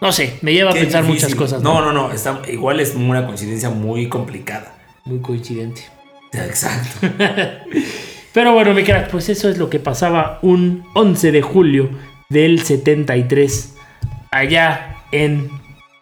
No 0.02 0.12
sé, 0.12 0.38
me 0.42 0.54
lleva 0.54 0.72
a 0.72 0.74
pensar 0.74 1.04
muchas 1.04 1.36
cosas. 1.36 1.62
No, 1.62 1.82
no, 1.82 1.92
no. 1.92 2.12
Está, 2.12 2.42
igual 2.48 2.80
es 2.80 2.96
una 2.96 3.26
coincidencia 3.26 3.70
muy 3.70 4.08
complicada. 4.08 4.74
Muy 5.06 5.20
coincidente. 5.20 5.84
Exacto. 6.32 7.08
Pero 8.34 8.54
bueno, 8.54 8.74
mi 8.74 8.84
crack, 8.84 9.10
pues 9.10 9.28
eso 9.30 9.50
es 9.50 9.58
lo 9.58 9.70
que 9.70 9.80
pasaba 9.80 10.40
un 10.42 10.86
11 10.94 11.32
de 11.32 11.42
julio 11.42 11.90
del 12.30 12.64
73 12.64 13.74
allá 14.32 14.96
en 15.12 15.50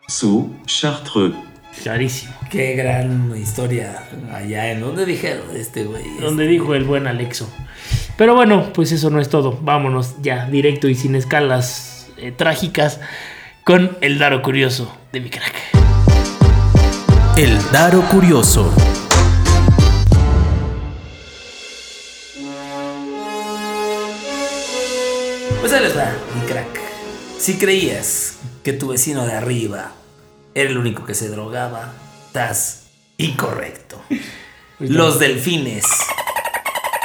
sous 0.08 0.48
Chartreux. 0.66 1.34
Clarísimo. 1.82 2.34
Qué 2.52 2.76
gran 2.76 3.34
historia 3.36 4.04
allá 4.32 4.72
en 4.72 4.82
donde 4.82 5.06
dijeron 5.06 5.56
este 5.56 5.86
güey. 5.86 6.04
Donde 6.20 6.48
dijo 6.48 6.76
el 6.76 6.84
buen 6.84 7.08
Alexo. 7.08 7.50
Pero 8.18 8.34
bueno, 8.34 8.74
pues 8.74 8.92
eso 8.92 9.12
no 9.12 9.22
es 9.22 9.30
todo. 9.30 9.60
Vámonos 9.62 10.16
ya 10.22 10.48
directo 10.48 10.88
y 10.88 10.96
sin 10.96 11.14
escalas 11.14 12.10
eh, 12.18 12.32
trágicas 12.32 13.00
con 13.64 13.96
el 14.02 14.18
Daro 14.18 14.42
Curioso 14.42 14.92
de 15.12 15.22
mi 15.22 15.30
crack. 15.30 15.54
El 17.38 17.60
Daro 17.72 18.02
Curioso. 18.10 18.74
Pues 25.60 25.74
ahí 25.74 25.84
les 25.84 25.96
va, 25.96 26.12
mi 26.34 26.48
crack. 26.48 26.80
Si 27.38 27.60
creías 27.60 28.40
que 28.64 28.74
tu 28.74 28.88
vecino 28.88 29.28
de 29.28 29.34
arriba 29.34 29.92
era 30.56 30.72
el 30.72 30.78
único 30.80 31.06
que 31.06 31.14
se 31.14 31.30
drogaba, 31.30 31.94
estás 32.26 32.88
incorrecto. 33.18 34.02
Los 34.80 35.20
delfines 35.20 35.86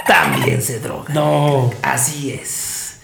también 0.07 0.63
se 0.63 0.81
drogan. 0.81 1.15
No. 1.15 1.71
Así 1.83 2.31
es. 2.31 3.01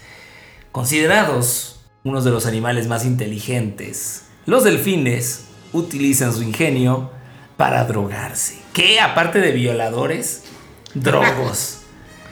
Considerados 0.72 1.80
unos 2.04 2.24
de 2.24 2.30
los 2.30 2.46
animales 2.46 2.86
más 2.88 3.04
inteligentes, 3.04 4.22
los 4.46 4.64
delfines 4.64 5.44
utilizan 5.72 6.32
su 6.32 6.42
ingenio 6.42 7.10
para 7.56 7.84
drogarse. 7.84 8.58
Que 8.72 9.00
aparte 9.00 9.40
de 9.40 9.52
violadores, 9.52 10.44
drogos. 10.94 11.78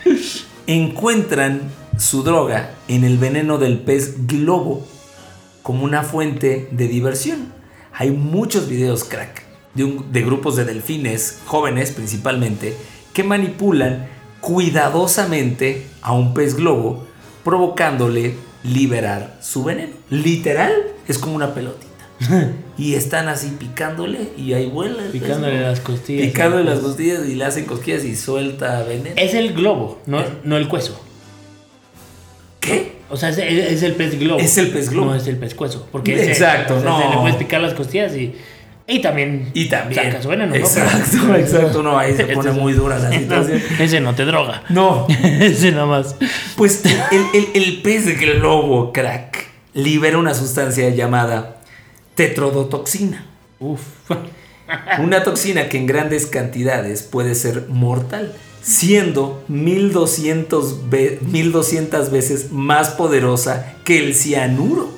Encuentran 0.67 1.63
su 1.99 2.23
droga 2.23 2.71
en 2.89 3.05
el 3.05 3.19
veneno 3.19 3.59
del 3.59 3.79
pez 3.81 4.27
globo 4.27 4.87
como 5.63 5.85
una 5.85 6.03
fuente 6.03 6.69
de 6.71 6.89
diversión. 6.89 7.53
Hay 7.93 8.11
muchos 8.11 8.69
videos 8.69 9.05
crack 9.05 9.43
de, 9.75 9.85
un- 9.85 10.13
de 10.13 10.23
grupos 10.23 10.57
de 10.57 10.65
delfines, 10.65 11.39
jóvenes 11.47 11.93
principalmente, 11.93 12.77
que 13.13 13.25
manipulan 13.25 14.09
cuidadosamente 14.47 15.87
a 16.03 16.13
un 16.13 16.33
pez 16.33 16.55
globo, 16.55 17.05
provocándole 17.43 18.37
liberar 18.63 19.37
su 19.43 19.65
veneno. 19.65 19.95
Literal, 20.09 20.73
es 21.09 21.19
como 21.19 21.35
una 21.35 21.53
pelotita. 21.53 21.87
y 22.79 22.95
están 22.95 23.29
así 23.29 23.57
picándole 23.59 24.31
y 24.39 24.53
ahí 24.53 24.67
vuela. 24.67 25.03
el 25.03 25.11
pez 25.11 25.21
Picándole 25.21 25.61
las 25.63 25.81
costillas. 25.81 26.29
Picándole 26.29 26.63
las 26.63 26.79
costillas 26.79 27.27
y 27.27 27.35
le 27.35 27.45
hacen 27.45 27.65
cosquillas 27.65 28.05
y 28.05 28.15
suelta 28.15 28.85
veneno. 28.85 29.17
Es 29.17 29.35
el 29.35 29.53
globo, 29.53 29.99
no, 30.07 30.23
no 30.45 30.57
el 30.57 30.69
cueso. 30.69 30.97
¿Qué? 32.61 33.01
O 33.11 33.17
sea, 33.17 33.31
es, 33.31 33.83
el 33.83 33.95
pez 33.97 34.17
globo. 34.17 34.39
Es 34.39 34.57
el 34.59 34.71
pez 34.71 34.91
globo. 34.91 35.07
No 35.07 35.17
es 35.17 35.27
el 35.27 35.39
pescuezo. 35.39 35.89
Porque 35.91 36.15
ese- 36.15 36.31
Exacto, 36.31 36.77
o 36.77 36.81
sea, 36.81 36.91
no. 36.91 37.03
se 37.03 37.09
le 37.09 37.17
puedes 37.17 37.37
picar 37.37 37.61
las 37.61 37.75
costillas 37.75 38.15
y. 38.15 38.33
Y 38.89 39.01
también. 39.01 39.51
Y 39.53 39.69
también. 39.69 40.05
Saca 40.05 40.23
su 40.23 40.29
veneno, 40.29 40.51
¿no? 40.51 40.55
Exacto, 40.55 41.35
exacto. 41.35 41.83
No, 41.83 41.99
ahí 41.99 42.15
se 42.15 42.25
pone 42.35 42.53
muy 42.53 42.73
dura 42.73 42.99
la 42.99 43.11
situación. 43.11 43.61
Ese 43.81 44.01
no 44.01 44.15
te 44.15 44.25
droga. 44.25 44.63
No, 44.69 45.07
Ese 45.25 45.73
nada 45.73 45.87
más. 45.87 46.15
Pues 46.57 46.83
el, 46.85 47.25
el- 47.35 47.49
el 47.55 47.83
pez 47.83 48.19
globo, 48.21 48.93
crack, 48.93 49.47
libera 49.75 50.19
una 50.19 50.35
sustancia 50.35 50.89
llamada 50.91 51.57
tetrodotoxina. 52.15 53.27
Uf. 53.59 53.81
Una 54.99 55.23
toxina 55.23 55.69
que 55.69 55.79
en 55.79 55.87
grandes 55.87 56.27
cantidades 56.27 57.05
puede 57.05 57.37
ser 57.37 57.67
mortal, 57.69 58.33
siendo 58.63 59.45
1200, 59.47 60.91
ve- 60.91 61.21
1200 61.23 62.11
veces 62.11 62.51
más 62.51 62.91
poderosa 62.91 63.75
que 63.85 63.99
el 63.99 64.15
cianuro. 64.17 64.91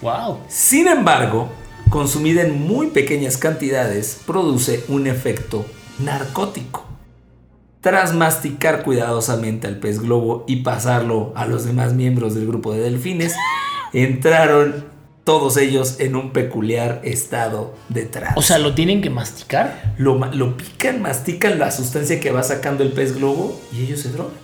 Wow. 0.00 0.38
Sin 0.48 0.86
embargo, 0.86 1.50
consumida 1.90 2.42
en 2.42 2.60
muy 2.60 2.88
pequeñas 2.88 3.36
cantidades, 3.36 4.20
produce 4.26 4.84
un 4.88 5.06
efecto 5.06 5.64
narcótico. 5.98 6.86
Tras 7.80 8.14
masticar 8.14 8.82
cuidadosamente 8.82 9.66
al 9.66 9.78
pez 9.78 10.00
globo 10.00 10.44
y 10.48 10.56
pasarlo 10.56 11.32
a 11.36 11.46
los 11.46 11.64
demás 11.64 11.92
miembros 11.92 12.34
del 12.34 12.46
grupo 12.46 12.72
de 12.72 12.80
delfines, 12.80 13.34
entraron 13.92 14.86
todos 15.24 15.56
ellos 15.56 16.00
en 16.00 16.16
un 16.16 16.32
peculiar 16.32 17.00
estado 17.04 17.74
de 17.88 18.04
trance. 18.04 18.34
O 18.36 18.42
sea, 18.42 18.58
lo 18.58 18.74
tienen 18.74 19.00
que 19.02 19.10
masticar. 19.10 19.94
lo, 19.98 20.18
lo 20.32 20.56
pican, 20.56 21.02
mastican 21.02 21.58
la 21.58 21.70
sustancia 21.70 22.20
que 22.20 22.30
va 22.30 22.42
sacando 22.42 22.84
el 22.84 22.92
pez 22.92 23.16
globo 23.16 23.60
y 23.72 23.82
ellos 23.82 24.00
se 24.00 24.10
drogan. 24.10 24.43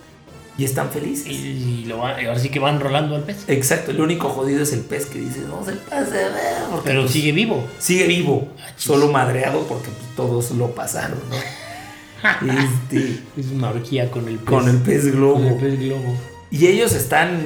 Y 0.60 0.64
están 0.64 0.90
felices. 0.90 1.26
Y, 1.28 1.84
lo 1.86 2.04
ahora 2.06 2.38
sí 2.38 2.50
que 2.50 2.58
van 2.58 2.80
rolando 2.80 3.16
al 3.16 3.22
pez. 3.22 3.44
Exacto, 3.48 3.92
el 3.92 4.00
único 4.00 4.28
jodido 4.28 4.62
es 4.62 4.72
el 4.74 4.80
pez 4.80 5.06
que 5.06 5.18
dice, 5.18 5.40
no 5.48 5.64
se 5.64 5.72
pase 5.72 6.10
de 6.10 6.24
ver", 6.24 6.62
porque, 6.70 6.84
Pero 6.90 7.00
pues, 7.02 7.12
sigue 7.12 7.32
vivo. 7.32 7.64
sigue 7.78 8.06
vivo, 8.06 8.48
Ah, 8.58 8.66
solo 8.76 9.08
madreado 9.10 9.62
porque 9.66 9.88
todos 10.16 10.50
lo 10.50 10.72
pasaron, 10.74 11.18
¿no? 11.30 11.36
Este, 12.52 13.20
Es 13.38 13.46
una 13.46 13.70
orgía 13.70 14.10
con 14.10 14.28
el 14.28 14.36
pez. 14.36 14.44
con 14.44 14.68
el 14.68 14.76
pez 14.78 15.02
Con 15.04 15.12
globo. 15.12 15.40
el 15.48 15.54
pez 15.54 15.78
globo. 15.80 16.14
Y 16.50 16.66
ellos 16.66 16.92
están 16.92 17.40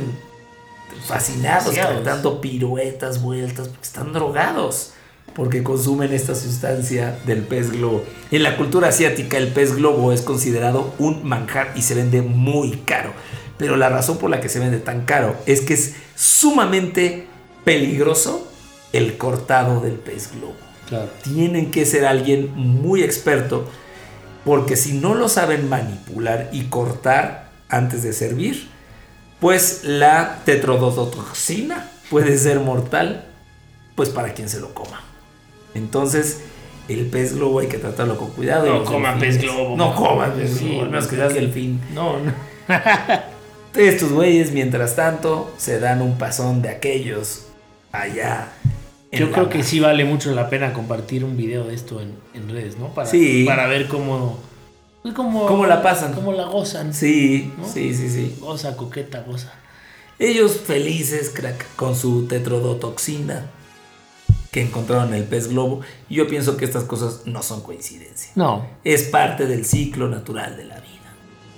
fascinados, 1.06 1.66
Fascinados. 1.66 2.04
dando 2.04 2.40
piruetas, 2.40 3.22
vueltas, 3.22 3.68
porque 3.68 3.84
están 3.84 4.12
drogados. 4.12 4.93
Porque 5.34 5.62
consumen 5.62 6.12
esta 6.12 6.34
sustancia 6.34 7.18
del 7.26 7.42
pez 7.42 7.72
globo. 7.72 8.04
En 8.30 8.42
la 8.42 8.56
cultura 8.56 8.88
asiática, 8.88 9.36
el 9.36 9.48
pez 9.48 9.74
globo 9.74 10.12
es 10.12 10.22
considerado 10.22 10.94
un 10.98 11.24
manjar 11.26 11.72
y 11.74 11.82
se 11.82 11.94
vende 11.94 12.22
muy 12.22 12.78
caro. 12.86 13.12
Pero 13.58 13.76
la 13.76 13.88
razón 13.88 14.18
por 14.18 14.30
la 14.30 14.40
que 14.40 14.48
se 14.48 14.60
vende 14.60 14.78
tan 14.78 15.04
caro 15.04 15.36
es 15.46 15.60
que 15.60 15.74
es 15.74 15.94
sumamente 16.14 17.26
peligroso 17.64 18.46
el 18.92 19.16
cortado 19.16 19.80
del 19.80 19.94
pez 19.94 20.30
globo 20.32 20.54
Claro. 20.88 21.10
tienen 21.22 21.70
que 21.70 21.86
ser 21.86 22.04
alguien 22.04 22.52
muy 22.54 23.02
experto 23.02 23.66
porque 24.44 24.76
si 24.76 24.92
no 24.92 25.14
lo 25.14 25.28
saben 25.28 25.68
manipular 25.68 26.50
y 26.52 26.64
cortar 26.64 27.48
antes 27.70 28.02
de 28.02 28.12
servir, 28.12 28.68
pues 29.40 29.80
la 29.84 30.42
tetrodotoxina 30.44 31.90
puede 32.10 32.36
ser 32.36 32.60
mortal 32.60 33.24
pues 33.94 34.10
para 34.10 34.34
quien 34.34 34.48
se 34.48 34.60
lo 34.60 34.74
coma. 34.74 35.00
Entonces, 35.74 36.40
el 36.88 37.06
pez 37.06 37.34
globo 37.34 37.60
hay 37.60 37.66
que 37.68 37.78
tratarlo 37.78 38.16
con 38.16 38.30
cuidado. 38.30 38.66
No 38.66 38.84
coman 38.84 39.18
delfines- 39.18 39.20
pez 39.20 39.42
globo. 39.42 39.76
No 39.76 39.94
coman 39.94 40.32
pez 40.32 40.50
Sí, 40.58 40.64
globo, 40.68 40.82
al 40.82 40.90
menos 40.90 41.06
que 41.06 41.16
seas 41.16 41.34
delfín. 41.34 41.80
No, 41.94 42.18
no. 42.18 42.32
Estos 43.74 44.12
güeyes, 44.12 44.52
mientras 44.52 44.94
tanto, 44.94 45.52
se 45.56 45.80
dan 45.80 46.00
un 46.00 46.16
pasón 46.16 46.62
de 46.62 46.68
aquellos 46.68 47.46
allá. 47.90 48.48
Yo 49.10 49.30
creo 49.32 49.48
que 49.48 49.62
sí 49.62 49.78
vale 49.80 50.04
mucho 50.04 50.32
la 50.32 50.48
pena 50.48 50.72
compartir 50.72 51.24
un 51.24 51.36
video 51.36 51.64
de 51.64 51.74
esto 51.74 52.00
en, 52.00 52.14
en 52.34 52.48
redes, 52.48 52.78
¿no? 52.78 52.88
Para, 52.94 53.08
Sí. 53.08 53.44
para 53.44 53.66
ver 53.68 53.86
cómo, 53.88 54.38
pues 55.02 55.14
cómo. 55.14 55.46
¿Cómo 55.46 55.66
la 55.66 55.82
pasan? 55.82 56.12
Cómo 56.14 56.32
la 56.32 56.44
gozan. 56.46 56.92
Sí, 56.94 57.52
¿no? 57.58 57.66
sí, 57.68 57.94
sí, 57.94 58.08
sí. 58.10 58.36
Goza, 58.40 58.76
coqueta, 58.76 59.22
goza. 59.26 59.52
Ellos 60.18 60.60
felices, 60.64 61.30
crack, 61.30 61.64
con 61.76 61.94
su 61.96 62.26
tetrodotoxina 62.26 63.46
que 64.54 64.62
encontraron 64.62 65.08
en 65.08 65.14
el 65.14 65.24
pez 65.24 65.48
globo. 65.48 65.80
Y 66.08 66.14
yo 66.14 66.28
pienso 66.28 66.56
que 66.56 66.64
estas 66.64 66.84
cosas 66.84 67.22
no 67.24 67.42
son 67.42 67.60
coincidencia. 67.60 68.30
No, 68.36 68.64
Es 68.84 69.02
parte 69.02 69.46
del 69.48 69.64
ciclo 69.64 70.08
natural 70.08 70.56
de 70.56 70.64
la 70.64 70.76
vida. 70.76 70.84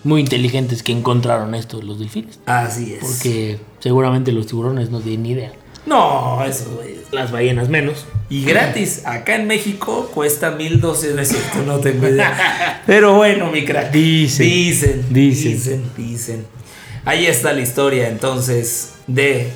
muy 0.02 0.22
inteligentes 0.22 0.82
que 0.82 0.92
encontraron 0.92 1.54
esto 1.54 1.82
los 1.82 1.98
delfines. 1.98 2.40
Así 2.46 2.94
es. 2.94 3.00
Porque 3.00 3.58
seguramente 3.80 4.32
los 4.32 4.46
tiburones 4.46 4.88
no 4.88 5.00
tienen 5.00 5.22
ni 5.24 5.30
idea. 5.32 5.52
No, 5.84 6.42
esos 6.42 6.68
güeyes. 6.68 7.00
Las 7.12 7.30
ballenas 7.32 7.68
menos. 7.68 8.06
Y 8.30 8.44
gratis. 8.46 9.02
Acá 9.04 9.36
en 9.36 9.46
México 9.46 10.10
cuesta 10.14 10.52
1200. 10.52 11.14
No 11.16 11.20
es 11.22 11.28
cierto, 11.28 11.62
no 11.66 11.78
tengo 11.80 12.08
idea. 12.08 12.82
Pero 12.86 13.14
bueno, 13.16 13.50
mi 13.50 13.64
crack. 13.66 13.92
Dicen. 13.92 14.46
Dicen. 14.48 15.06
Dicen. 15.12 15.52
Dicen. 15.52 15.84
Dicen. 15.98 16.46
Ahí 17.04 17.26
está 17.26 17.52
la 17.52 17.60
historia 17.60 18.08
entonces 18.08 18.94
de 19.06 19.50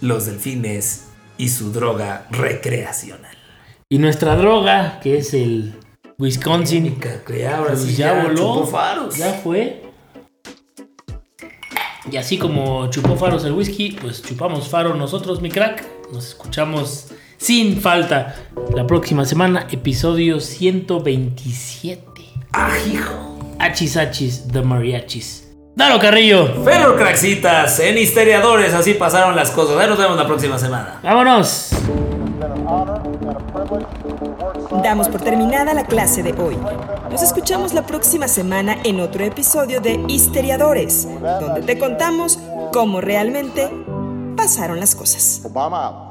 los 0.00 0.24
delfines 0.26 1.02
y 1.38 1.48
su 1.48 1.72
droga 1.72 2.26
recreacional. 2.30 3.36
Y 3.88 3.98
nuestra 3.98 4.36
droga, 4.36 5.00
que 5.00 5.18
es 5.18 5.32
el 5.34 5.74
Wisconsin, 6.18 6.98
que 7.26 7.46
ahora 7.46 7.72
pues 7.72 7.82
sí 7.82 7.94
ya, 7.96 8.22
voló. 8.22 8.36
chupó 8.36 8.66
faros. 8.66 9.16
Ya 9.16 9.32
fue. 9.34 9.82
Y 12.10 12.16
así 12.16 12.38
como 12.38 12.88
chupó 12.90 13.16
faros 13.16 13.44
el 13.44 13.52
whisky, 13.52 13.92
pues 14.00 14.22
chupamos 14.22 14.68
faro 14.68 14.94
nosotros, 14.94 15.40
mi 15.40 15.50
crack. 15.50 15.84
Nos 16.12 16.28
escuchamos 16.28 17.08
sin 17.36 17.80
falta 17.80 18.34
la 18.74 18.86
próxima 18.86 19.24
semana, 19.24 19.66
episodio 19.70 20.40
127. 20.40 22.02
¡Ah, 22.52 22.70
hijo! 22.90 23.54
Achis 23.58 23.96
Achis 23.96 24.48
de 24.48 24.62
Mariachis. 24.62 25.45
Dalo 25.76 25.98
Carrillo. 25.98 26.64
Pero 26.64 26.96
craxitas, 26.96 27.80
en 27.80 27.98
Histeriadores 27.98 28.72
así 28.72 28.94
pasaron 28.94 29.36
las 29.36 29.50
cosas. 29.50 29.76
Ahí 29.76 29.86
nos 29.86 29.98
vemos 29.98 30.16
la 30.16 30.26
próxima 30.26 30.58
semana. 30.58 31.00
Vámonos. 31.02 31.68
Damos 34.82 35.10
por 35.10 35.20
terminada 35.20 35.74
la 35.74 35.84
clase 35.84 36.22
de 36.22 36.32
hoy. 36.32 36.56
Nos 37.10 37.22
escuchamos 37.22 37.74
la 37.74 37.82
próxima 37.82 38.26
semana 38.26 38.78
en 38.84 39.00
otro 39.00 39.22
episodio 39.22 39.82
de 39.82 40.02
Histeriadores, 40.08 41.06
donde 41.20 41.60
te 41.60 41.78
contamos 41.78 42.38
cómo 42.72 43.02
realmente 43.02 43.70
pasaron 44.34 44.80
las 44.80 44.94
cosas. 44.94 45.42
Obama 45.44 45.84
out. 45.84 46.05